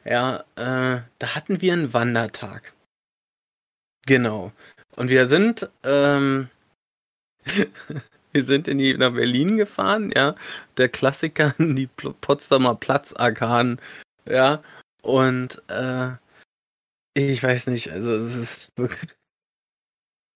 [0.05, 2.73] Ja, äh, da hatten wir einen Wandertag.
[4.05, 4.51] Genau.
[4.95, 6.49] Und wir sind, ähm,
[8.31, 10.35] wir sind in die, nach Berlin gefahren, ja.
[10.77, 13.79] Der Klassiker in die Potsdamer Platzarkaden,
[14.25, 14.61] ja.
[15.01, 16.11] Und äh,
[17.15, 19.11] ich weiß nicht, also es ist wirklich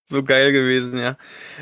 [0.10, 1.18] so geil gewesen, ja.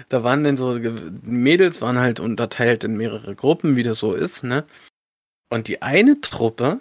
[0.09, 0.79] Da waren dann so,
[1.21, 4.65] Mädels waren halt unterteilt in mehrere Gruppen, wie das so ist, ne.
[5.49, 6.79] Und die eine Truppe,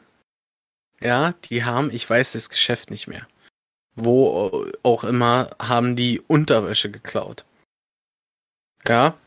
[1.00, 3.26] ja, die haben, ich weiß das Geschäft nicht mehr,
[3.94, 7.44] wo auch immer, haben die Unterwäsche geklaut.
[8.86, 9.18] Ja.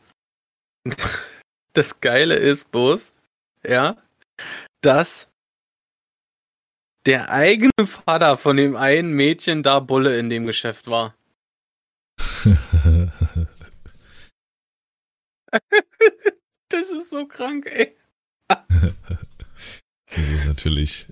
[1.73, 3.13] Das Geile ist bloß,
[3.63, 3.97] ja,
[4.81, 5.27] dass
[7.05, 11.16] der eigene Vater von dem einen Mädchen da Bulle in dem Geschäft war.
[16.69, 17.95] Das ist so krank, ey.
[18.49, 21.05] das ist natürlich.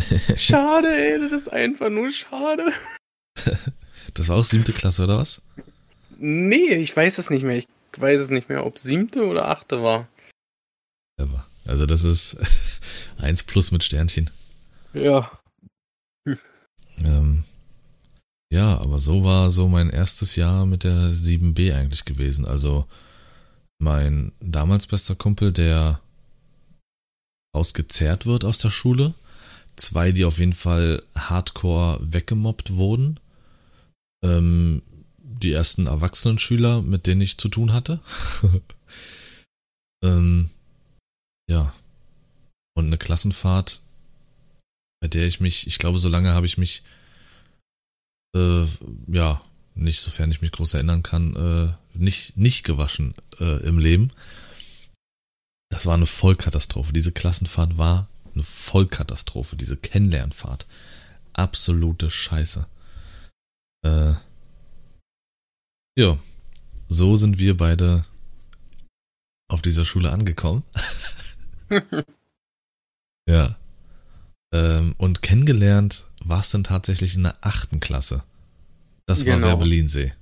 [0.36, 2.72] Schade, ey, das ist einfach nur schade.
[4.14, 5.42] Das war auch siebte Klasse, oder was?
[6.18, 7.56] Nee, ich weiß es nicht mehr.
[7.56, 10.08] Ich weiß es nicht mehr, ob siebte oder achte war.
[11.66, 12.36] Also das ist
[13.18, 14.30] eins plus mit Sternchen.
[14.92, 15.30] Ja.
[17.04, 17.44] Ähm,
[18.52, 22.44] ja, aber so war so mein erstes Jahr mit der 7b eigentlich gewesen.
[22.44, 22.86] Also
[23.78, 26.00] mein damals bester Kumpel, der
[27.54, 29.14] ausgezerrt wird aus der Schule.
[29.76, 33.18] Zwei, die auf jeden Fall hardcore weggemobbt wurden.
[34.22, 34.82] Ähm,
[35.16, 38.00] die ersten erwachsenen Schüler, mit denen ich zu tun hatte.
[40.04, 40.50] ähm,
[41.48, 41.72] ja.
[42.74, 43.80] Und eine Klassenfahrt,
[45.00, 46.82] bei der ich mich, ich glaube, so lange habe ich mich,
[48.34, 48.66] äh,
[49.08, 49.40] ja,
[49.74, 54.10] nicht, sofern ich mich groß erinnern kann, äh, nicht, nicht gewaschen äh, im Leben.
[55.70, 56.92] Das war eine Vollkatastrophe.
[56.92, 59.56] Diese Klassenfahrt war eine Vollkatastrophe.
[59.56, 60.66] Diese Kennenlernfahrt.
[61.32, 62.66] Absolute Scheiße.
[63.84, 64.14] Äh,
[65.96, 66.18] ja,
[66.88, 68.04] so sind wir beide
[69.48, 70.62] auf dieser Schule angekommen.
[73.28, 73.56] ja.
[74.52, 78.22] Ähm, und kennengelernt war es dann tatsächlich in der achten Klasse.
[79.06, 79.48] Das war Genau.
[79.48, 80.12] Werbelinsee.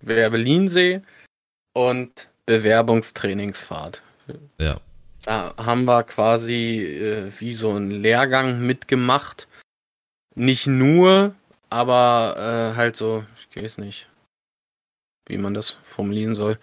[0.00, 1.02] Werbelinsee
[1.74, 4.02] und Bewerbungstrainingsfahrt.
[4.58, 4.76] Ja.
[5.22, 9.48] Da haben wir quasi äh, wie so einen Lehrgang mitgemacht.
[10.34, 11.34] Nicht nur,
[11.68, 14.08] aber äh, halt so, ich weiß nicht,
[15.26, 16.58] wie man das formulieren soll,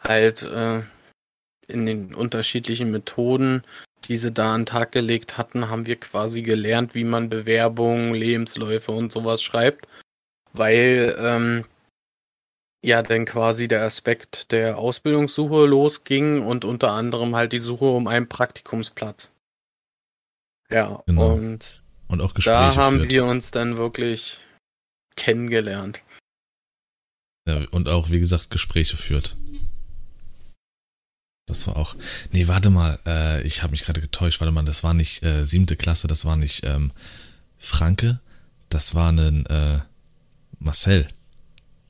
[0.00, 0.82] halt äh,
[1.68, 3.64] in den unterschiedlichen Methoden,
[4.08, 8.14] die sie da an den Tag gelegt hatten, haben wir quasi gelernt, wie man Bewerbungen,
[8.14, 9.86] Lebensläufe und sowas schreibt.
[10.52, 11.64] Weil ähm,
[12.84, 18.06] ja dann quasi der Aspekt der Ausbildungssuche losging und unter anderem halt die Suche um
[18.06, 19.30] einen Praktikumsplatz.
[20.70, 21.34] Ja, Genau.
[21.34, 23.12] und Und auch Gespräche da haben führt.
[23.12, 24.40] wir uns dann wirklich
[25.16, 26.02] kennengelernt.
[27.48, 29.36] Ja, und auch, wie gesagt, Gespräche führt.
[31.52, 31.96] Das war auch.
[32.30, 34.40] Nee, warte mal, äh, ich habe mich gerade getäuscht.
[34.40, 36.92] Warte mal, das war nicht äh, siebte Klasse, das war nicht ähm,
[37.58, 38.20] Franke,
[38.70, 39.78] das war ein äh,
[40.58, 41.06] Marcel,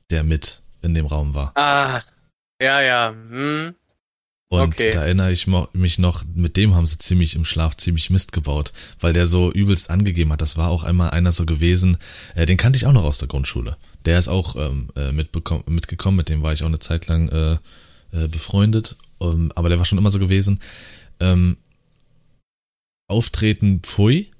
[0.09, 1.53] der mit in dem Raum war.
[1.55, 2.01] Ah,
[2.61, 3.09] ja, ja.
[3.29, 3.75] Hm.
[4.49, 4.91] Und Okay.
[4.91, 8.71] da erinnere ich mich noch, mit dem haben sie ziemlich im Schlaf ziemlich Mist gebaut,
[8.99, 10.41] weil der so übelst angegeben hat.
[10.41, 11.97] Das war auch einmal einer so gewesen,
[12.35, 13.77] äh, den kannte ich auch noch aus der Grundschule.
[14.05, 17.29] Der ist auch ähm, äh, mitbekommen, mitgekommen, mit dem war ich auch eine Zeit lang
[17.29, 17.53] äh,
[18.11, 20.59] äh, befreundet, ähm, aber der war schon immer so gewesen.
[21.19, 21.57] Ähm,
[23.07, 24.31] auftreten, pfui,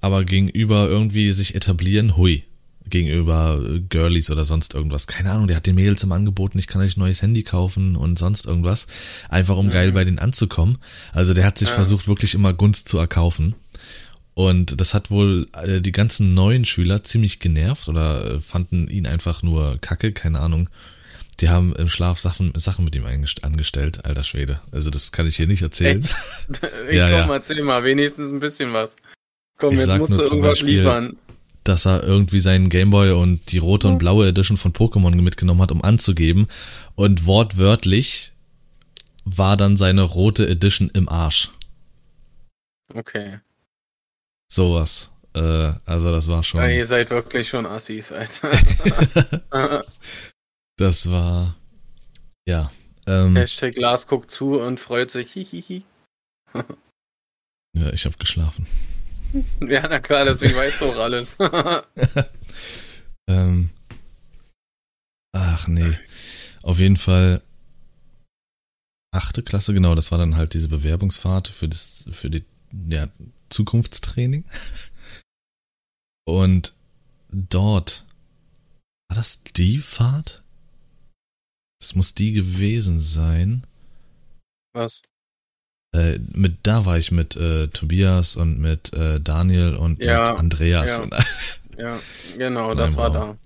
[0.00, 2.44] aber gegenüber irgendwie sich etablieren, hui.
[2.88, 5.06] Gegenüber äh, Girlies oder sonst irgendwas.
[5.06, 7.94] Keine Ahnung, der hat den Mädels im angeboten, ich kann euch ein neues Handy kaufen
[7.94, 8.86] und sonst irgendwas.
[9.28, 10.78] Einfach um geil bei denen anzukommen.
[11.12, 11.74] Also der hat sich Ja.
[11.74, 13.54] versucht, wirklich immer Gunst zu erkaufen.
[14.34, 19.06] Und das hat wohl äh, die ganzen neuen Schüler ziemlich genervt oder äh, fanden ihn
[19.06, 20.68] einfach nur kacke, keine Ahnung.
[21.40, 24.60] Die haben im Schlaf Sachen, Sachen mit ihm angestellt, alter Schwede.
[24.72, 26.02] Also das kann ich hier nicht erzählen.
[26.02, 26.10] Ich
[26.94, 27.34] Ja, komm, ja.
[27.34, 28.96] erzähl mal, wenigstens ein bisschen was.
[29.58, 31.16] Komm, Ich jetzt musst du nur zum irgendwas Beispiel- liefern.
[31.64, 35.72] dass er irgendwie seinen Gameboy und die rote und blaue Edition von Pokémon mitgenommen hat,
[35.72, 36.46] um anzugeben.
[36.94, 38.32] Und wortwörtlich
[39.24, 41.50] war dann seine rote Edition im Arsch.
[42.94, 43.38] Okay.
[44.50, 45.10] Sowas.
[45.34, 46.60] Äh, also das war schon.
[46.60, 48.50] Ja, ihr seid wirklich schon Assis, Alter.
[50.80, 51.54] Das war.
[52.48, 52.72] Ja.
[53.06, 55.30] Ähm, Hashtag Lars guckt zu und freut sich.
[55.32, 55.84] Hihihi.
[57.76, 58.66] ja, ich habe geschlafen.
[59.60, 61.36] Ja, na klar, deswegen weißt du auch alles.
[63.28, 63.70] Ähm,
[65.30, 65.96] ach nee.
[66.64, 67.40] Auf jeden Fall
[69.14, 72.44] achte Klasse, genau, das war dann halt diese Bewerbungsfahrt für das, für die
[72.88, 73.06] ja,
[73.50, 74.44] Zukunftstraining.
[76.26, 76.72] Und
[77.28, 78.04] dort
[79.08, 80.42] war das die Fahrt?
[81.80, 83.62] Das muss die gewesen sein.
[84.74, 85.02] Was?
[85.92, 90.38] Äh, mit da war ich mit äh, Tobias und mit äh, Daniel und Ja, mit
[90.38, 90.98] Andreas.
[91.10, 91.18] ja.
[91.78, 91.98] Ja,
[92.36, 93.36] genau, das war da.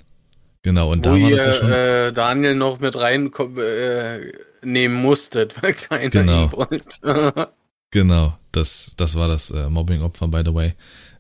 [0.62, 1.70] genau, und Wo da war ihr das ja schon.
[1.70, 6.44] äh, Daniel noch mit rein äh, musstet, weil keiner Genau.
[6.46, 7.48] ihn wollte.
[7.92, 10.74] Genau, das, das war das äh, Mobbing-Opfer, by the way.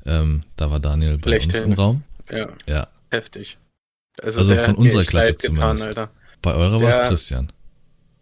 [0.04, 1.70] Ähm, da war Daniel bei uns Blechteln.
[1.70, 2.02] im Raum.
[2.28, 3.58] ja, Ja, heftig.
[4.20, 5.86] Also der von unserer Klasse getan, zumindest.
[5.86, 6.10] Alter.
[6.44, 7.08] Bei eurer war es Ja.
[7.08, 7.52] Christian.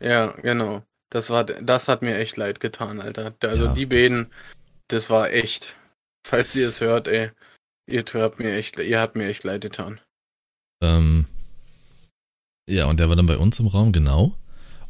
[0.01, 0.83] Ja, genau.
[1.11, 3.35] Das war, das hat mir echt leid getan, Alter.
[3.43, 4.27] Also Ja, die das- beiden,
[4.89, 5.77] das war echt.
[6.27, 7.31] Falls ihr es hört, ey,
[7.87, 10.01] ihr habt mir echt, ihr habt mir echt leid getan.
[10.83, 11.27] Ähm,
[12.69, 14.37] ja, und der war dann bei uns im Raum, genau.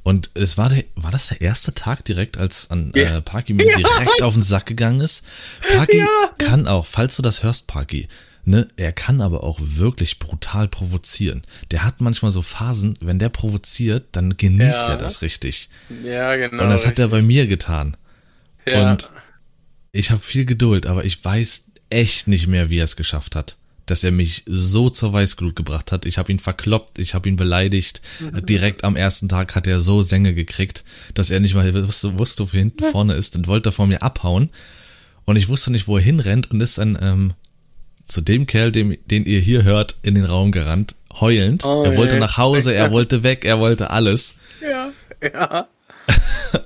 [0.04, 3.18] Und es war der, war das der erste Tag direkt, als an Ja.
[3.18, 5.24] äh, Parky mir direkt auf den Sack gegangen ist?
[5.68, 6.34] Parky Ja.
[6.38, 8.08] kann auch, falls du das hörst, Parky,
[8.44, 11.42] ne, er kann aber auch wirklich brutal provozieren.
[11.70, 14.90] Der hat manchmal so Phasen, wenn der provoziert, dann genießt Ja.
[14.90, 15.68] er das richtig.
[16.04, 16.64] Ja, genau.
[16.64, 17.96] Und das hat er bei mir getan.
[18.66, 18.90] ja.
[18.90, 19.10] Und
[19.92, 23.56] ich habe viel Geduld, aber ich weiß echt nicht mehr, wie er es geschafft hat.
[23.84, 26.06] Dass er mich so zur Weißglut gebracht hat.
[26.06, 28.00] Ich habe ihn verkloppt, ich habe ihn beleidigt.
[28.48, 32.44] Direkt am ersten Tag hat er so Sänge gekriegt, dass er nicht mal wusste, wusste
[32.46, 34.48] wo hinten vorne ist und wollte vor mir abhauen.
[35.24, 37.34] Und ich wusste nicht, wo er hinrennt und ist dann ähm,
[38.06, 41.64] zu dem Kerl, dem, den ihr hier hört, in den Raum gerannt, heulend.
[41.64, 42.20] Oh, er wollte ey.
[42.20, 44.36] nach Hause, er wollte weg, er wollte alles.
[44.60, 45.68] ja, ja.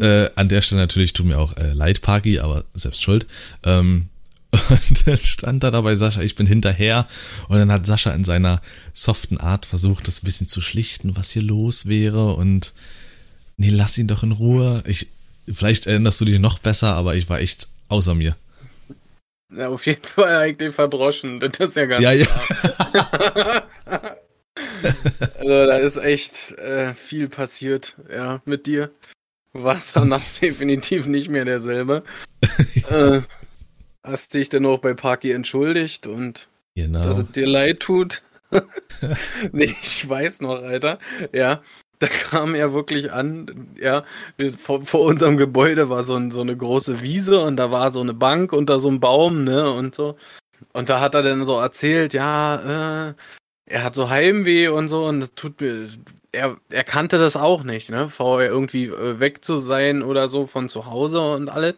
[0.00, 3.26] Äh, an der Stelle natürlich tut mir auch äh, leid, Parky, aber selbst schuld.
[3.64, 4.10] Ähm,
[4.50, 7.06] und dann stand da dabei Sascha, ich bin hinterher.
[7.48, 8.60] Und dann hat Sascha in seiner
[8.92, 12.34] soften Art versucht, das ein bisschen zu schlichten, was hier los wäre.
[12.34, 12.74] Und
[13.56, 14.82] nee, lass ihn doch in Ruhe.
[14.86, 15.08] Ich,
[15.50, 18.36] vielleicht erinnerst du dich noch besser, aber ich war echt außer mir.
[19.50, 19.68] Ja.
[19.68, 21.40] Auf jeden Fall eigentlich verdroschen.
[21.40, 22.26] Das ist ja ganz Ja, ja.
[25.38, 28.90] also da ist echt äh, viel passiert, ja, mit dir.
[29.52, 32.02] Du warst danach definitiv nicht mehr derselbe.
[32.90, 33.20] äh,
[34.02, 37.10] hast dich dann auch bei Parky entschuldigt und dass Genau.
[37.10, 38.22] es dir leid tut.
[39.52, 40.98] nee, ich weiß noch, Alter.
[41.32, 41.62] Ja,
[41.98, 44.04] da kam er wirklich an, ja,
[44.58, 48.00] vor, vor unserem Gebäude war so, ein, so eine große Wiese und da war so
[48.00, 50.16] eine Bank unter so einem Baum, ne, und so.
[50.72, 53.14] Und da hat er dann so erzählt, ja, äh,
[53.66, 55.88] er hat so Heimweh und so und das tut mir,
[56.32, 60.46] er, er kannte das auch nicht, ne, vorher irgendwie äh, weg zu sein oder so
[60.46, 61.74] von zu Hause und alles.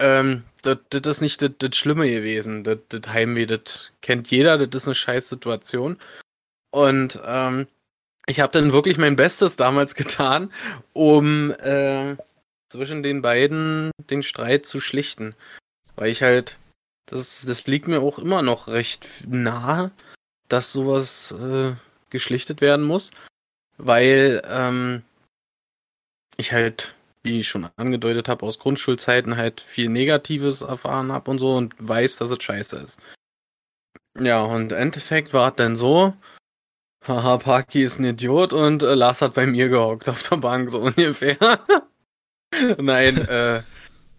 [0.00, 2.64] Ähm, das, das ist nicht das, das Schlimme gewesen.
[2.64, 5.98] Das, das Heimweh, das kennt jeder, das ist eine scheiß Situation.
[6.70, 7.66] Und ähm,
[8.26, 10.52] ich habe dann wirklich mein Bestes damals getan,
[10.92, 12.16] um äh,
[12.68, 15.34] zwischen den beiden den Streit zu schlichten.
[15.96, 16.56] Weil ich halt,
[17.06, 19.90] das, das liegt mir auch immer noch recht nahe,
[20.48, 21.72] dass sowas äh,
[22.10, 23.10] geschlichtet werden muss.
[23.76, 25.02] Weil ähm,
[26.36, 31.38] ich halt wie ich schon angedeutet habe, aus Grundschulzeiten halt viel Negatives erfahren habe und
[31.38, 32.98] so und weiß, dass es scheiße ist.
[34.18, 36.14] Ja, und im Endeffekt war es dann so,
[37.06, 40.70] haha, Parky ist ein Idiot und äh, Lars hat bei mir gehockt auf der Bank,
[40.70, 41.36] so ungefähr.
[42.78, 43.62] Nein, äh,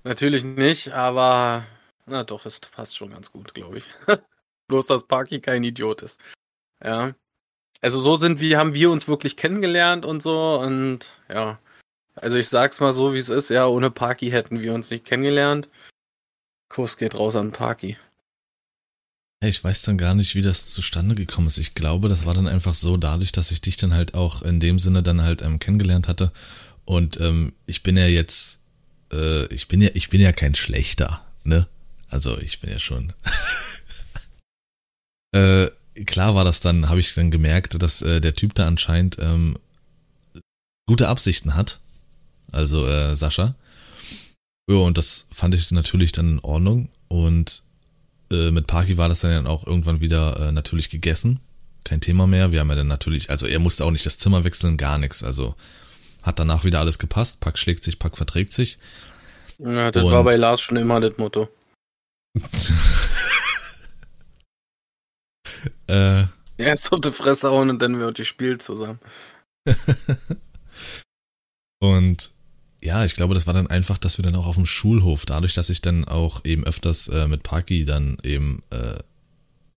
[0.03, 1.65] natürlich nicht, aber
[2.05, 3.85] na doch, das passt schon ganz gut, glaube ich.
[4.67, 6.19] Bloß, dass Parky kein Idiot ist.
[6.83, 7.13] Ja.
[7.81, 11.59] Also so sind wir, haben wir uns wirklich kennengelernt und so und ja.
[12.15, 15.05] Also ich sag's mal so, wie es ist, ja, ohne Parky hätten wir uns nicht
[15.05, 15.69] kennengelernt.
[16.69, 17.97] Kurs geht raus an Parky.
[19.43, 21.57] Ich weiß dann gar nicht, wie das zustande gekommen ist.
[21.57, 24.59] Ich glaube, das war dann einfach so dadurch, dass ich dich dann halt auch in
[24.59, 26.31] dem Sinne dann halt ähm, kennengelernt hatte.
[26.85, 28.59] Und ähm, ich bin ja jetzt,
[29.11, 31.67] äh, ich bin ja, ich bin ja kein schlechter, ne?
[32.09, 33.13] Also ich bin ja schon.
[35.35, 35.71] äh,
[36.05, 39.57] klar war das dann, habe ich dann gemerkt, dass äh, der Typ da anscheinend ähm,
[40.85, 41.79] gute Absichten hat.
[42.51, 43.55] Also äh, Sascha.
[44.69, 46.89] Ja, und das fand ich natürlich dann in Ordnung.
[47.07, 47.63] Und
[48.31, 51.39] äh, mit Parky war das dann auch irgendwann wieder äh, natürlich gegessen.
[51.83, 52.51] Kein Thema mehr.
[52.51, 55.23] Wir haben ja dann natürlich, also er musste auch nicht das Zimmer wechseln, gar nichts.
[55.23, 55.55] Also
[56.23, 57.39] hat danach wieder alles gepasst.
[57.39, 58.77] Pack schlägt sich, Pack verträgt sich.
[59.57, 61.49] Ja, das und war bei Lars schon immer das Motto.
[65.87, 66.23] äh,
[66.57, 68.99] Erst auf die Fresse hauen und dann wird die Spiel zusammen.
[71.79, 72.31] und
[72.81, 75.53] ja, ich glaube, das war dann einfach, dass wir dann auch auf dem Schulhof, dadurch,
[75.53, 78.97] dass ich dann auch eben öfters äh, mit Parky dann eben äh,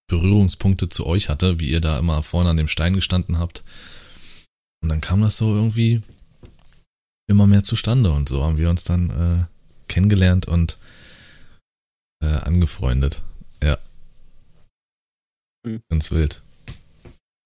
[0.06, 3.62] Berührungspunkte zu euch hatte, wie ihr da immer vorne an dem Stein gestanden habt.
[4.82, 6.02] Und dann kam das so irgendwie
[7.26, 9.44] immer mehr zustande und so haben wir uns dann äh,
[9.88, 10.78] kennengelernt und
[12.22, 13.22] äh, angefreundet.
[13.62, 13.78] Ja.
[15.64, 15.82] Mhm.
[15.88, 16.42] Ganz wild.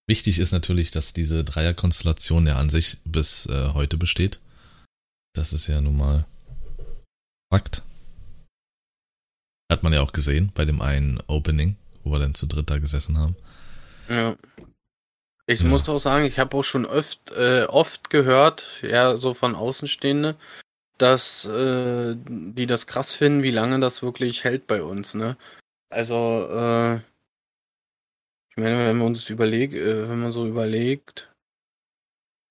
[0.08, 4.40] Wichtig ist natürlich, dass diese Dreierkonstellation ja an sich bis äh, heute besteht.
[5.38, 6.24] Das ist ja nun mal
[7.48, 7.84] Fakt.
[9.70, 12.78] Hat man ja auch gesehen bei dem einen Opening, wo wir dann zu dritt da
[12.78, 13.36] gesessen haben.
[14.08, 14.36] Ja.
[15.46, 15.68] Ich ja.
[15.68, 20.36] muss auch sagen, ich habe auch schon oft, äh, oft gehört, ja, so von Außenstehende,
[20.98, 25.36] dass äh, die das krass finden, wie lange das wirklich hält bei uns, ne?
[25.88, 31.32] Also, äh, ich meine, wenn wir uns überlegen, äh, wenn man so überlegt,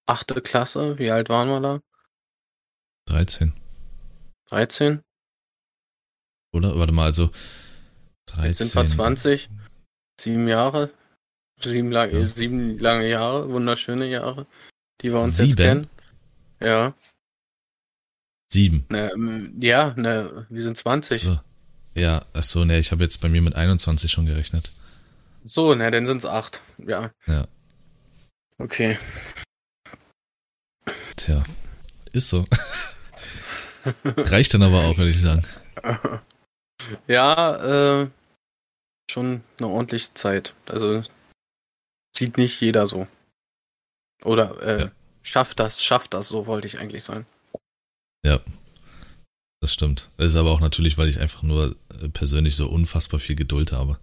[0.06, 1.82] achte Klasse, wie alt waren wir da?
[3.08, 3.54] 13.
[4.50, 5.02] 13?
[6.54, 6.78] Oder?
[6.78, 7.32] Warte mal, also
[8.28, 8.46] 13.
[8.46, 9.50] Jetzt sind wir 20,
[10.20, 10.92] sieben Jahre,
[11.60, 12.26] sieben, lang, ja.
[12.26, 14.46] sieben lange Jahre, wunderschöne Jahre,
[15.02, 15.50] die wir uns sieben?
[15.50, 15.88] jetzt kennen.
[16.60, 16.94] Ja.
[18.52, 18.86] Sieben.
[18.90, 21.20] Ne, ja, ne, wir sind 20.
[21.20, 21.40] So.
[21.96, 24.72] Ja, achso, ne, ich habe jetzt bei mir mit 21 schon gerechnet.
[25.44, 26.62] So, ne, dann sind es acht.
[26.78, 27.12] Ja.
[27.26, 27.46] Ja.
[28.58, 28.98] Okay.
[31.16, 31.44] Tja,
[32.18, 32.46] ist so.
[34.04, 35.46] Reicht dann aber auch, würde ich sagen.
[37.08, 38.10] Ja, äh,
[39.12, 40.54] schon eine ordentliche Zeit.
[40.68, 41.04] Also
[42.16, 43.08] sieht nicht jeder so.
[44.24, 44.92] Oder äh, ja.
[45.22, 47.26] schafft das, schafft das, so wollte ich eigentlich sagen.
[48.26, 48.40] Ja,
[49.62, 50.10] das stimmt.
[50.18, 53.72] Das ist aber auch natürlich, weil ich einfach nur äh, persönlich so unfassbar viel Geduld
[53.72, 54.00] habe.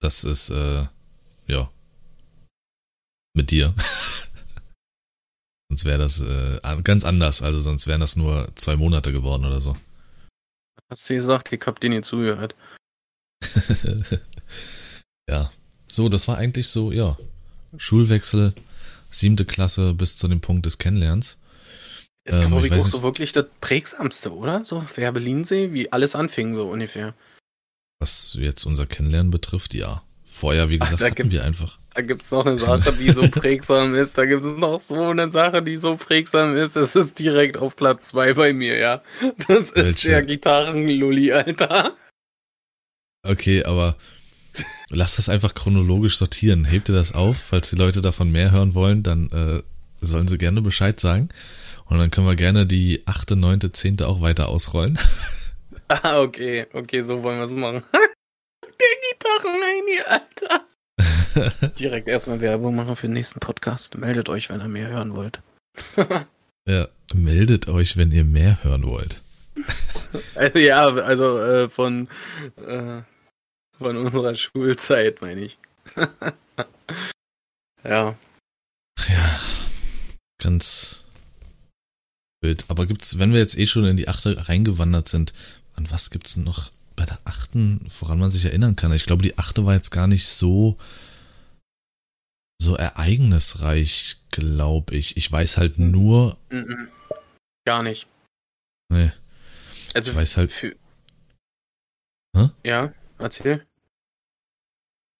[0.00, 0.86] Das ist, äh,
[1.46, 1.70] ja,
[3.34, 3.74] mit dir.
[5.72, 7.40] sonst wäre das äh, ganz anders.
[7.40, 9.74] Also sonst wären das nur zwei Monate geworden oder so.
[10.90, 12.54] Hast du gesagt, ich hab dir nie zugehört.
[15.30, 15.50] ja.
[15.88, 17.16] So, das war eigentlich so, ja.
[17.78, 18.52] Schulwechsel,
[19.10, 21.38] siebte Klasse bis zu dem Punkt des Kennenlernens.
[22.24, 24.66] Ist, ähm, glaube ich, auch so wirklich das prägsamste, oder?
[24.66, 27.14] So Werbelinsee, wie alles anfing, so ungefähr.
[27.98, 30.02] Was jetzt unser Kennenlernen betrifft, ja.
[30.24, 31.78] Vorher, wie gesagt, Ach, hatten wir einfach.
[31.94, 34.16] Da gibt es noch eine Sache, die so prägsam ist.
[34.16, 36.76] Da gibt es noch so eine Sache, die so prägsam ist.
[36.76, 39.02] Es ist direkt auf Platz 2 bei mir, ja.
[39.46, 40.08] Das ist Welche?
[40.08, 41.96] der Gitarrenlulli, Alter.
[43.26, 43.96] Okay, aber
[44.88, 46.64] lass das einfach chronologisch sortieren.
[46.64, 47.36] Hebt ihr das auf?
[47.36, 49.62] Falls die Leute davon mehr hören wollen, dann äh,
[50.00, 51.28] sollen sie gerne Bescheid sagen.
[51.86, 54.98] Und dann können wir gerne die achte, neunte, zehnte auch weiter ausrollen.
[55.88, 57.82] Ah, okay, okay, so wollen wir es machen.
[57.92, 60.61] Der Gitarrenmanie, Alter.
[61.78, 63.96] Direkt erstmal Werbung machen für den nächsten Podcast.
[63.96, 65.40] Meldet euch, wenn ihr mehr hören wollt.
[66.68, 69.22] ja, meldet euch, wenn ihr mehr hören wollt.
[70.34, 72.06] Also, ja, also äh, von,
[72.56, 73.00] äh,
[73.78, 75.56] von unserer Schulzeit, meine ich.
[77.82, 78.14] ja.
[79.08, 79.40] Ja,
[80.38, 81.02] ganz
[82.42, 82.66] Bild.
[82.68, 85.32] Aber gibt's, wenn wir jetzt eh schon in die achte reingewandert sind,
[85.76, 88.92] an was gibt's noch bei der achten, woran man sich erinnern kann?
[88.92, 90.76] Ich glaube, die achte war jetzt gar nicht so,
[92.62, 95.16] so ereignisreich, glaube ich.
[95.16, 96.38] Ich weiß halt nur.
[97.66, 98.06] Gar nicht.
[98.88, 99.10] Nee.
[99.94, 100.52] Also, ich weiß halt.
[100.52, 100.74] Für...
[102.36, 102.48] Hä?
[102.64, 103.66] Ja, erzähl.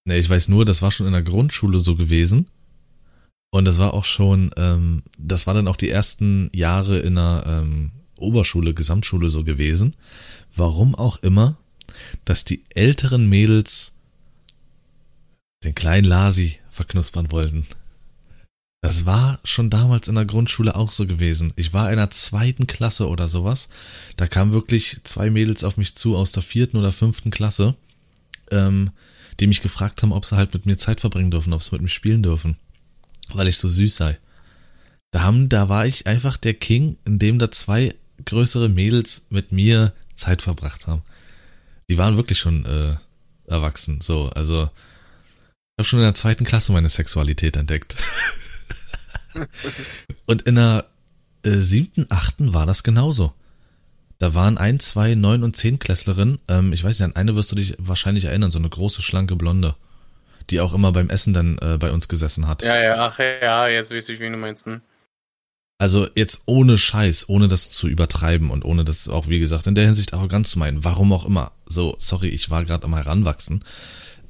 [0.04, 2.48] Nee, ich weiß nur, das war schon in der Grundschule so gewesen,
[3.54, 7.44] Und das war auch schon, ähm, das war dann auch die ersten Jahre in einer
[7.46, 9.94] ähm, Oberschule, Gesamtschule so gewesen.
[10.56, 11.58] Warum auch immer,
[12.24, 13.98] dass die älteren Mädels
[15.64, 17.66] den kleinen Lasi verknuspern wollten.
[18.82, 21.52] Das war schon damals in der Grundschule auch so gewesen.
[21.54, 23.68] Ich war in der zweiten Klasse oder sowas.
[24.16, 27.76] Da kamen wirklich zwei Mädels auf mich zu aus der vierten oder fünften Klasse,
[28.50, 28.90] ähm,
[29.38, 31.82] die mich gefragt haben, ob sie halt mit mir Zeit verbringen dürfen, ob sie mit
[31.82, 32.56] mir spielen dürfen,
[33.32, 34.18] weil ich so süß sei.
[35.12, 37.94] Da haben, da war ich einfach der King, in dem da zwei
[38.24, 41.02] größere Mädels mit mir Zeit verbracht haben.
[41.88, 42.96] Die waren wirklich schon äh,
[43.46, 44.70] erwachsen, so, also
[45.82, 47.96] habe schon in der zweiten Klasse meine Sexualität entdeckt.
[50.26, 50.86] Und in der
[51.44, 53.32] äh, siebten, achten war das genauso.
[54.18, 56.38] Da waren ein, zwei, neun und zehn Klässlerinnen.
[56.46, 59.34] Ähm, ich weiß nicht, an eine wirst du dich wahrscheinlich erinnern, so eine große, schlanke
[59.34, 59.74] Blonde,
[60.50, 62.62] die auch immer beim Essen dann äh, bei uns gesessen hat.
[62.62, 64.66] Ja, ja, ach ja, jetzt weiß ich, wie du meinst.
[64.66, 64.82] Hm?
[65.78, 69.74] Also jetzt ohne Scheiß, ohne das zu übertreiben und ohne das auch, wie gesagt, in
[69.74, 71.50] der Hinsicht arrogant zu meinen, warum auch immer.
[71.66, 73.64] So, sorry, ich war gerade am Heranwachsen.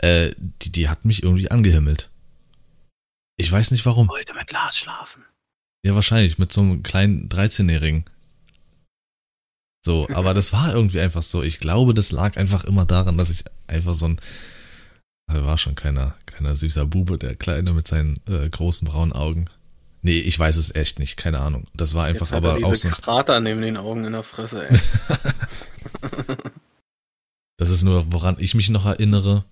[0.03, 2.11] Äh, die, die hat mich irgendwie angehimmelt.
[3.37, 4.09] Ich weiß nicht warum.
[4.09, 5.25] Wollte mit Lars schlafen.
[5.85, 8.05] Ja, wahrscheinlich, mit so einem kleinen 13-Jährigen.
[9.85, 11.43] So, aber das war irgendwie einfach so.
[11.43, 14.21] Ich glaube, das lag einfach immer daran, dass ich einfach so ein,
[15.31, 19.47] also war schon keiner, keiner süßer Bube, der Kleine mit seinen äh, großen braunen Augen.
[20.03, 21.69] Nee, ich weiß es echt nicht, keine Ahnung.
[21.75, 22.89] Das war einfach Jetzt hat aber er diese auch so.
[22.89, 24.79] Krater neben den Augen in der Fresse, ey.
[27.63, 29.45] Das ist nur, woran ich mich noch erinnere,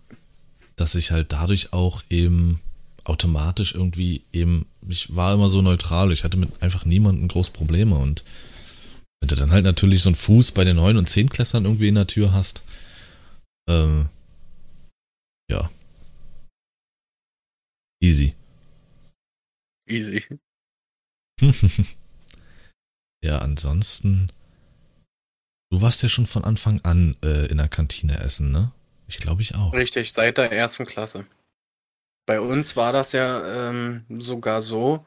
[0.81, 2.61] dass ich halt dadurch auch eben
[3.05, 7.97] automatisch irgendwie eben, ich war immer so neutral, ich hatte mit einfach niemandem groß Probleme
[7.97, 8.25] und
[9.21, 11.89] wenn du dann halt natürlich so einen Fuß bei den 9 und 10 Klässlern irgendwie
[11.89, 12.65] in der Tür hast,
[13.69, 14.09] ähm,
[15.51, 15.71] ja.
[18.03, 18.35] Easy.
[19.87, 20.25] Easy.
[23.23, 24.31] ja, ansonsten,
[25.71, 28.73] du warst ja schon von Anfang an äh, in der Kantine essen, ne?
[29.11, 29.73] Ich glaube ich auch.
[29.73, 31.27] Richtig, seit der ersten Klasse.
[32.27, 35.05] Bei uns war das ja ähm, sogar so,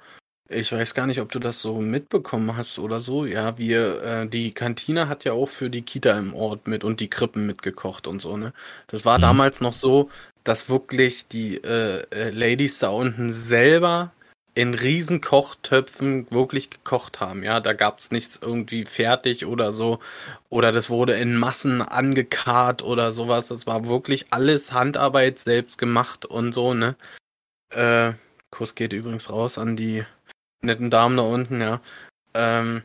[0.50, 3.26] ich weiß gar nicht, ob du das so mitbekommen hast oder so.
[3.26, 7.00] Ja, wir, äh, die Kantine hat ja auch für die Kita im Ort mit und
[7.00, 8.54] die Krippen mitgekocht und so, ne?
[8.88, 9.22] Das war Mhm.
[9.22, 10.10] damals noch so,
[10.44, 14.12] dass wirklich die äh, äh, Ladies da unten selber
[14.56, 17.44] in riesen Kochtöpfen wirklich gekocht haben.
[17.44, 20.00] Ja, da gab's nichts irgendwie fertig oder so.
[20.50, 23.48] Oder das wurde in Massen angekarrt oder sowas.
[23.48, 26.96] Das war wirklich alles Handarbeit selbst gemacht und so, ne?
[27.72, 28.14] Äh,
[28.52, 30.06] Kuss geht übrigens raus an die
[30.62, 31.82] netten Damen da unten, ja.
[32.36, 32.84] Ähm,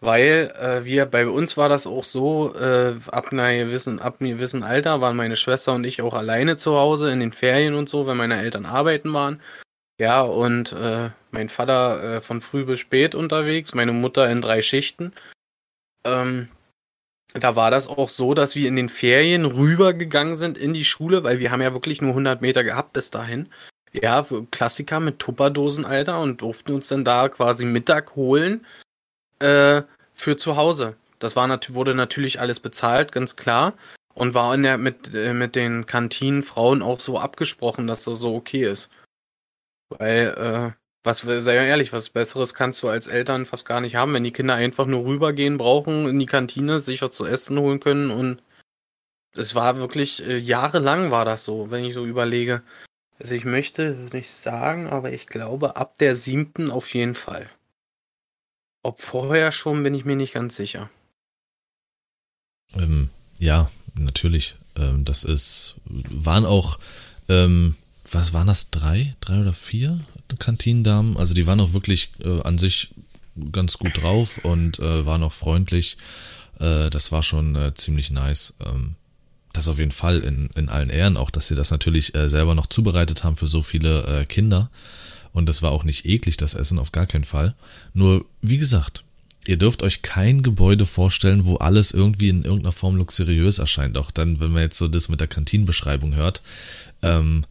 [0.00, 4.32] weil äh, wir, bei uns war das auch so, äh, ab einer gewissen, ab einem
[4.32, 7.88] gewissen Alter waren meine Schwester und ich auch alleine zu Hause in den Ferien und
[7.88, 9.40] so, wenn meine Eltern arbeiten waren.
[9.98, 14.60] Ja, und äh, mein Vater äh, von früh bis spät unterwegs, meine Mutter in drei
[14.60, 15.12] Schichten.
[16.04, 16.48] Ähm,
[17.32, 21.24] da war das auch so, dass wir in den Ferien rübergegangen sind in die Schule,
[21.24, 23.48] weil wir haben ja wirklich nur 100 Meter gehabt bis dahin.
[23.92, 28.66] Ja, Klassiker mit Tupperdosen, Alter, und durften uns dann da quasi Mittag holen
[29.38, 29.82] äh,
[30.14, 30.96] für zu Hause.
[31.20, 33.74] Das war nat wurde natürlich alles bezahlt, ganz klar.
[34.14, 38.34] Und war in der, mit, äh, mit den Kantinenfrauen auch so abgesprochen, dass das so
[38.34, 38.90] okay ist.
[39.88, 43.96] Weil, äh, was, sei ja ehrlich, was Besseres kannst du als Eltern fast gar nicht
[43.96, 47.58] haben, wenn die Kinder einfach nur rübergehen brauchen in die Kantine, sich was zu essen
[47.58, 48.42] holen können und
[49.36, 52.62] es war wirklich, äh, jahrelang war das so, wenn ich so überlege.
[53.18, 57.50] Also ich möchte es nicht sagen, aber ich glaube ab der siebten auf jeden Fall.
[58.82, 60.90] Ob vorher schon, bin ich mir nicht ganz sicher.
[62.74, 64.56] Ähm, ja, natürlich.
[64.76, 66.78] Ähm, das ist, waren auch,
[67.28, 67.76] ähm,
[68.10, 69.14] was waren das, drei?
[69.20, 70.00] Drei oder vier
[70.38, 71.16] Kantinendamen?
[71.16, 72.94] Also die waren auch wirklich äh, an sich
[73.52, 75.96] ganz gut drauf und äh, waren auch freundlich.
[76.58, 78.54] Äh, das war schon äh, ziemlich nice.
[78.64, 78.96] Ähm,
[79.52, 82.54] das auf jeden Fall in, in allen Ehren, auch dass sie das natürlich äh, selber
[82.54, 84.70] noch zubereitet haben für so viele äh, Kinder.
[85.32, 87.54] Und das war auch nicht eklig, das Essen, auf gar keinen Fall.
[87.92, 89.04] Nur, wie gesagt,
[89.46, 93.96] ihr dürft euch kein Gebäude vorstellen, wo alles irgendwie in irgendeiner Form luxuriös erscheint.
[93.98, 96.42] Auch dann, wenn man jetzt so das mit der Kantinenbeschreibung hört.
[97.02, 97.44] Ähm,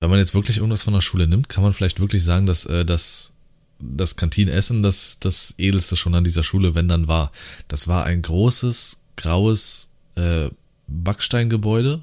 [0.00, 2.66] wenn man jetzt wirklich irgendwas von der Schule nimmt, kann man vielleicht wirklich sagen, dass
[2.66, 3.32] äh, das,
[3.78, 7.30] das Kantinenessen das, das edelste schon an dieser Schule, wenn dann war.
[7.68, 10.48] Das war ein großes, graues äh,
[10.86, 12.02] Backsteingebäude.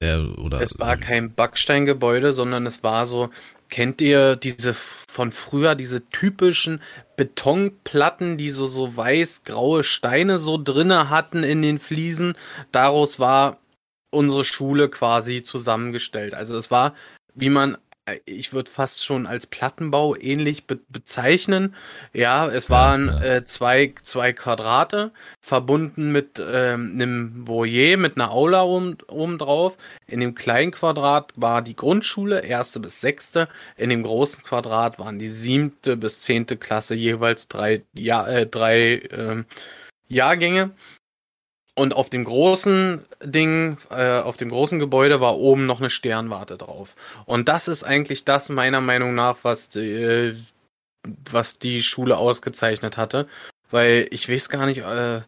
[0.00, 3.28] Äh, oder, Es war kein Backsteingebäude, sondern es war so,
[3.68, 6.80] kennt ihr diese von früher, diese typischen
[7.16, 12.34] Betonplatten, die so, so weiß-graue Steine so drinne hatten in den Fliesen?
[12.72, 13.58] Daraus war
[14.16, 16.34] unsere Schule quasi zusammengestellt.
[16.34, 16.94] Also es war,
[17.34, 21.74] wie man äh, ich würde fast schon als Plattenbau ähnlich be bezeichnen.
[22.12, 23.08] Ja, es waren.
[23.22, 29.76] Äh, zwei, zwei Quadrate, verbunden mit ähm, einem Voyer, mit einer Aula oben, oben drauf.
[30.06, 33.48] In dem kleinen Quadrat war die Grundschule, erste bis sechste.
[33.76, 38.96] In dem großen Quadrat waren die siebte bis zehnte Klasse, jeweils drei, ja, äh, drei
[38.96, 39.44] äh,
[40.08, 40.70] Jahrgänge.
[41.78, 46.56] Und auf dem großen Ding, äh, auf dem großen Gebäude war oben noch eine Sternwarte
[46.56, 46.96] drauf.
[47.26, 50.34] Und das ist eigentlich das meiner Meinung nach, was, äh,
[51.30, 53.28] was die Schule ausgezeichnet hatte.
[53.70, 55.20] Weil ich weiß gar nicht, äh,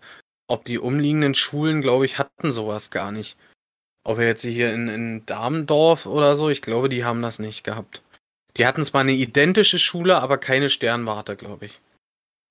[0.47, 3.37] ob die umliegenden Schulen, glaube ich, hatten sowas gar nicht.
[4.05, 8.03] Ob jetzt hier in, in Damendorf oder so, ich glaube, die haben das nicht gehabt.
[8.57, 11.81] Die hatten zwar eine identische Schule, aber keine Sternwarte, glaube ich.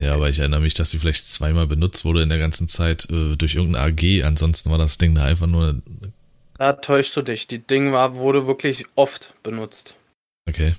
[0.01, 3.09] Ja, aber ich erinnere mich, dass sie vielleicht zweimal benutzt wurde in der ganzen Zeit
[3.09, 4.23] äh, durch irgendeine AG.
[4.23, 5.81] Ansonsten war das Ding da einfach nur.
[6.57, 7.47] Da täuschst du dich.
[7.47, 9.95] Die Ding war, wurde wirklich oft benutzt.
[10.47, 10.75] Okay.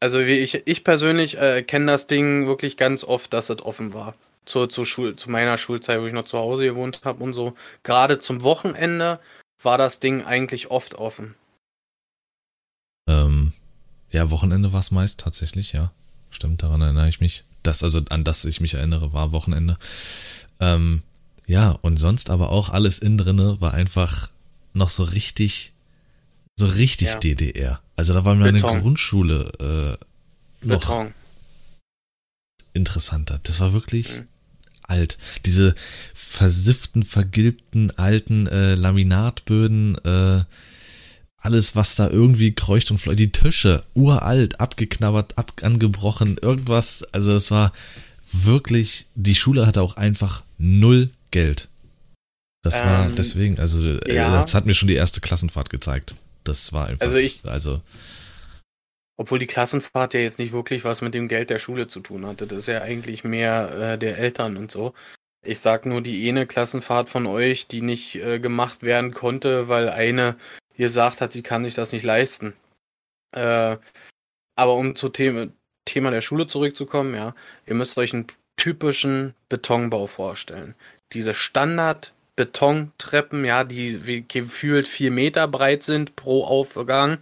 [0.00, 3.94] Also wie ich, ich persönlich äh, kenne das Ding wirklich ganz oft, dass es offen
[3.94, 4.14] war.
[4.44, 7.54] Zu, zu, Schul, zu meiner Schulzeit, wo ich noch zu Hause gewohnt habe und so.
[7.82, 9.18] Gerade zum Wochenende
[9.62, 11.34] war das Ding eigentlich oft offen.
[13.08, 13.52] Ähm,
[14.10, 15.90] ja, Wochenende war es meist tatsächlich, ja.
[16.34, 19.76] Stimmt, daran erinnere ich mich das, also an das ich mich erinnere, war Wochenende.
[20.60, 21.02] Ähm,
[21.46, 24.30] ja, und sonst aber auch alles innen drinne war einfach
[24.72, 25.72] noch so richtig,
[26.56, 27.18] so richtig ja.
[27.18, 27.80] DDR.
[27.96, 29.98] Also da war mir eine Grundschule
[30.62, 31.14] äh, noch Beton.
[32.72, 33.40] interessanter.
[33.44, 34.28] Das war wirklich mhm.
[34.82, 35.18] alt.
[35.46, 35.74] Diese
[36.12, 40.44] versifften, vergilbten alten äh, Laminatböden, äh,
[41.44, 47.32] alles, was da irgendwie kreucht und fleucht, die Tische, uralt, abgeknabbert, ab, angebrochen, irgendwas, also
[47.32, 47.72] das war
[48.32, 51.68] wirklich, die Schule hatte auch einfach null Geld.
[52.62, 54.40] Das ähm, war deswegen, also äh, ja.
[54.40, 56.14] das hat mir schon die erste Klassenfahrt gezeigt.
[56.44, 57.80] Das war einfach, also ich, also
[59.16, 62.26] obwohl die Klassenfahrt ja jetzt nicht wirklich was mit dem Geld der Schule zu tun
[62.26, 62.46] hatte.
[62.46, 64.92] Das ist ja eigentlich mehr äh, der Eltern und so.
[65.44, 69.88] Ich sag nur die eine Klassenfahrt von euch, die nicht äh, gemacht werden konnte, weil
[69.88, 70.36] eine
[70.82, 72.54] gesagt hat, sie kann sich das nicht leisten.
[73.32, 73.76] Äh,
[74.56, 75.48] aber um zu Thema,
[75.84, 77.34] Thema der Schule zurückzukommen, ja,
[77.66, 80.76] ihr müsst euch einen typischen Betonbau vorstellen.
[81.12, 87.18] Diese Standard-Betontreppen, ja, die gefühlt vier Meter breit sind pro Aufgang,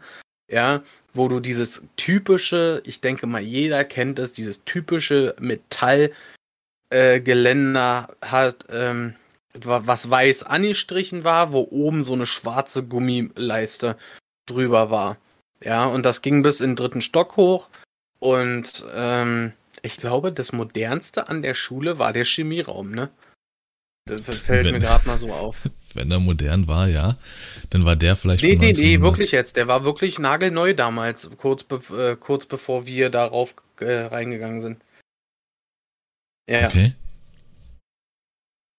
[0.48, 0.82] ja,
[1.12, 8.66] wo du dieses typische, ich denke mal, jeder kennt es, dieses typische Metallgeländer äh, hat,
[8.70, 9.14] ähm,
[9.55, 13.96] was weiß angestrichen war, wo oben so eine schwarze Gummileiste
[14.46, 15.18] drüber war.
[15.62, 17.68] Ja, und das ging bis in den dritten Stock hoch.
[18.18, 23.11] Und ähm, ich glaube, das modernste an der Schule war der Chemieraum, ne?
[24.05, 25.62] Das fällt wenn, mir gerade mal so auf.
[25.94, 27.16] Wenn er modern war, ja,
[27.70, 28.42] dann war der vielleicht.
[28.42, 29.55] Nee, nee, nee, wirklich jetzt.
[29.57, 34.82] Der war wirklich nagelneu damals, kurz, be äh, kurz bevor wir darauf äh, reingegangen sind.
[36.50, 36.66] Ja.
[36.66, 36.94] Okay.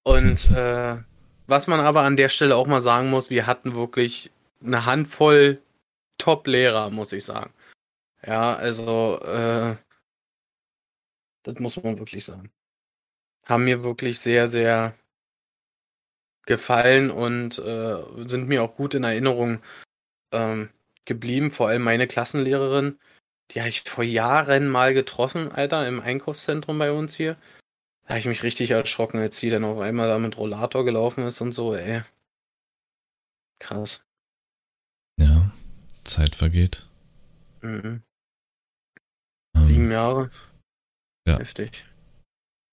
[0.03, 0.97] Und äh,
[1.47, 4.31] was man aber an der Stelle auch mal sagen muss, wir hatten wirklich
[4.63, 5.61] eine Handvoll
[6.17, 7.53] Top-Lehrer, muss ich sagen.
[8.25, 9.75] Ja, also äh,
[11.43, 12.51] das muss man wirklich sagen.
[13.45, 14.95] Haben mir wirklich sehr, sehr
[16.45, 19.61] gefallen und äh, sind mir auch gut in Erinnerung
[20.31, 20.69] ähm,
[21.05, 21.51] geblieben.
[21.51, 22.99] Vor allem meine Klassenlehrerin,
[23.51, 27.37] die habe ich vor Jahren mal getroffen, Alter, im Einkaufszentrum bei uns hier.
[28.03, 31.25] Da habe ich mich richtig erschrocken, als sie dann auf einmal da mit Rollator gelaufen
[31.25, 32.03] ist und so, ey.
[33.59, 34.03] Krass.
[35.19, 35.51] Ja,
[36.03, 36.87] Zeit vergeht.
[37.61, 38.03] Mhm.
[39.55, 40.31] Ähm, Sieben Jahre.
[41.25, 41.39] Ja.
[41.39, 41.85] Heftig.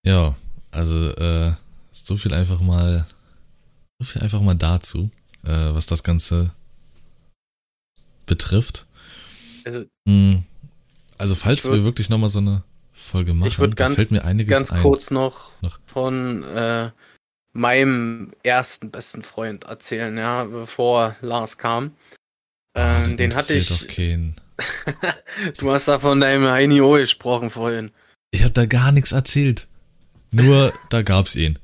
[0.05, 0.35] Ja,
[0.72, 1.55] also äh,
[1.93, 3.07] so viel einfach mal,
[4.01, 5.11] so viel einfach mal dazu,
[5.45, 6.53] äh, was das Ganze
[8.26, 8.87] betrifft.
[9.64, 10.43] Also, hm,
[11.18, 12.64] also falls wir wirklich nochmal so eine
[13.01, 13.48] Folge machen.
[13.48, 14.82] Ich würde ganz, fällt mir einiges ganz ein.
[14.82, 15.78] kurz noch, noch.
[15.86, 16.90] von äh,
[17.53, 21.94] meinem ersten besten Freund erzählen, ja, bevor Lars kam.
[22.74, 23.66] Ähm, oh, den hatte ich.
[23.66, 24.36] Doch keinen.
[25.59, 27.90] du hast da von deinem Heini O gesprochen vorhin.
[28.30, 29.66] Ich habe da gar nichts erzählt.
[30.30, 31.59] Nur da gab's ihn.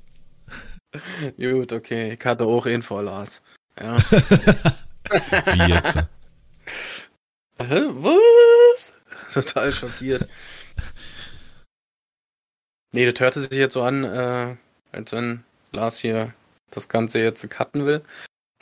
[1.36, 2.16] Gut, okay.
[2.18, 3.42] Ich hatte auch ihn vor Lars.
[3.78, 3.96] Ja.
[4.10, 5.98] Wie jetzt?
[7.58, 8.92] Was?
[9.32, 10.28] Total schockiert.
[12.96, 14.56] Nee, das hörte sich jetzt so an, äh,
[14.90, 16.32] als wenn Lars hier
[16.70, 18.02] das Ganze jetzt cutten will.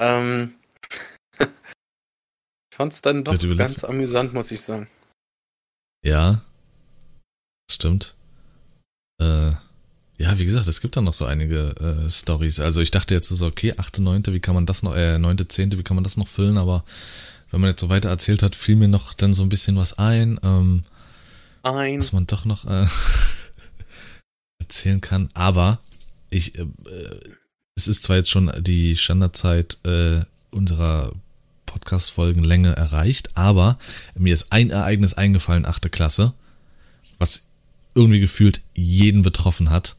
[0.01, 0.55] Ähm,
[1.39, 4.89] ich fand's dann doch ganz amüsant, muss ich sagen.
[6.05, 6.43] Ja,
[7.71, 8.17] stimmt.
[9.21, 9.53] Äh,
[10.19, 11.69] ja, wie gesagt, es gibt da noch so einige
[12.07, 12.59] äh, Stories.
[12.59, 15.49] Also ich dachte jetzt so, okay, 8., 9., wie kann man das noch, äh, 9.,
[15.49, 16.85] 10., wie kann man das noch füllen, aber
[17.53, 19.97] wenn man jetzt so weiter erzählt hat, fiel mir noch dann so ein bisschen was
[19.97, 20.83] ein, ähm,
[21.63, 22.01] Ein.
[22.01, 22.89] was man doch noch äh,
[24.75, 25.29] erzählen kann.
[25.35, 25.79] Aber
[26.31, 27.21] ich, äh, äh,
[27.77, 31.13] es ist zwar jetzt schon die Standardzeit äh, unserer
[31.67, 33.79] Podcast-Folgenlänge erreicht, aber
[34.17, 36.35] mir ist ein Ereignis eingefallen, achte Klasse,
[37.19, 37.47] was
[37.95, 39.97] irgendwie gefühlt jeden betroffen hat.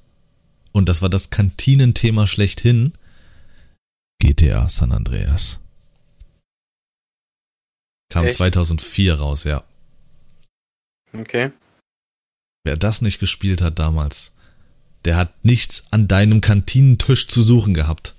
[0.71, 2.93] Und das war das Kantinenthema schlechthin.
[4.19, 5.59] GTA San Andreas.
[8.09, 8.37] Kam Echt?
[8.37, 9.63] 2004 raus, ja.
[11.13, 11.51] Okay.
[12.63, 14.34] Wer das nicht gespielt hat damals,
[15.05, 18.15] der hat nichts an deinem Kantinentisch zu suchen gehabt.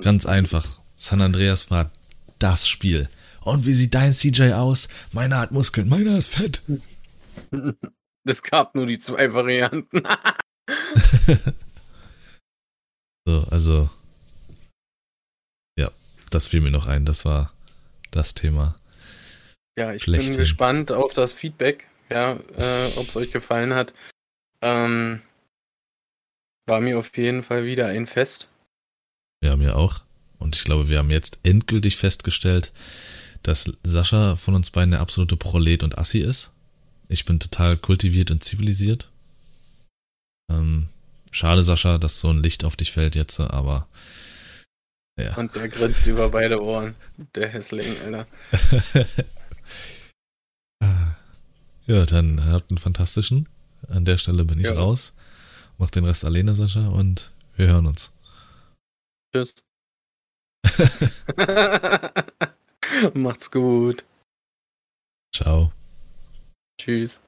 [0.00, 0.80] Ganz einfach.
[0.96, 1.90] San Andreas war
[2.38, 3.08] das Spiel.
[3.42, 4.88] Und wie sieht dein CJ aus?
[5.12, 6.62] Meiner hat Muskeln, meiner ist fett.
[8.24, 10.02] Es gab nur die zwei Varianten.
[13.28, 13.90] So, also.
[15.76, 15.90] Ja,
[16.30, 17.04] das fiel mir noch ein.
[17.04, 17.52] Das war
[18.12, 18.76] das Thema.
[19.76, 20.34] Ja, ich Schlechthin.
[20.34, 23.94] bin gespannt auf das Feedback, ja, äh, ob es euch gefallen hat.
[24.66, 25.20] Ähm,
[26.66, 28.48] war mir auf jeden Fall wieder ein Fest.
[29.44, 30.02] Ja, mir auch.
[30.40, 32.72] Und ich glaube, wir haben jetzt endgültig festgestellt,
[33.44, 36.52] dass Sascha von uns beiden der absolute Prolet und Assi ist.
[37.08, 39.12] Ich bin total kultiviert und zivilisiert.
[40.50, 40.88] Ähm,
[41.30, 43.86] schade, Sascha, dass so ein Licht auf dich fällt jetzt, aber
[45.18, 45.36] ja.
[45.36, 46.96] Und der grinst über beide Ohren.
[47.36, 48.26] Der Hässling, Alter.
[51.86, 53.48] ja, dann habt einen fantastischen.
[53.90, 54.74] An der Stelle bin ich Ja.
[54.74, 55.14] raus.
[55.78, 58.12] Mach den Rest alleine, Sascha, und wir hören uns.
[59.34, 59.54] Tschüss.
[63.14, 64.04] Macht's gut.
[65.34, 65.72] Ciao.
[66.80, 67.20] Tschüss.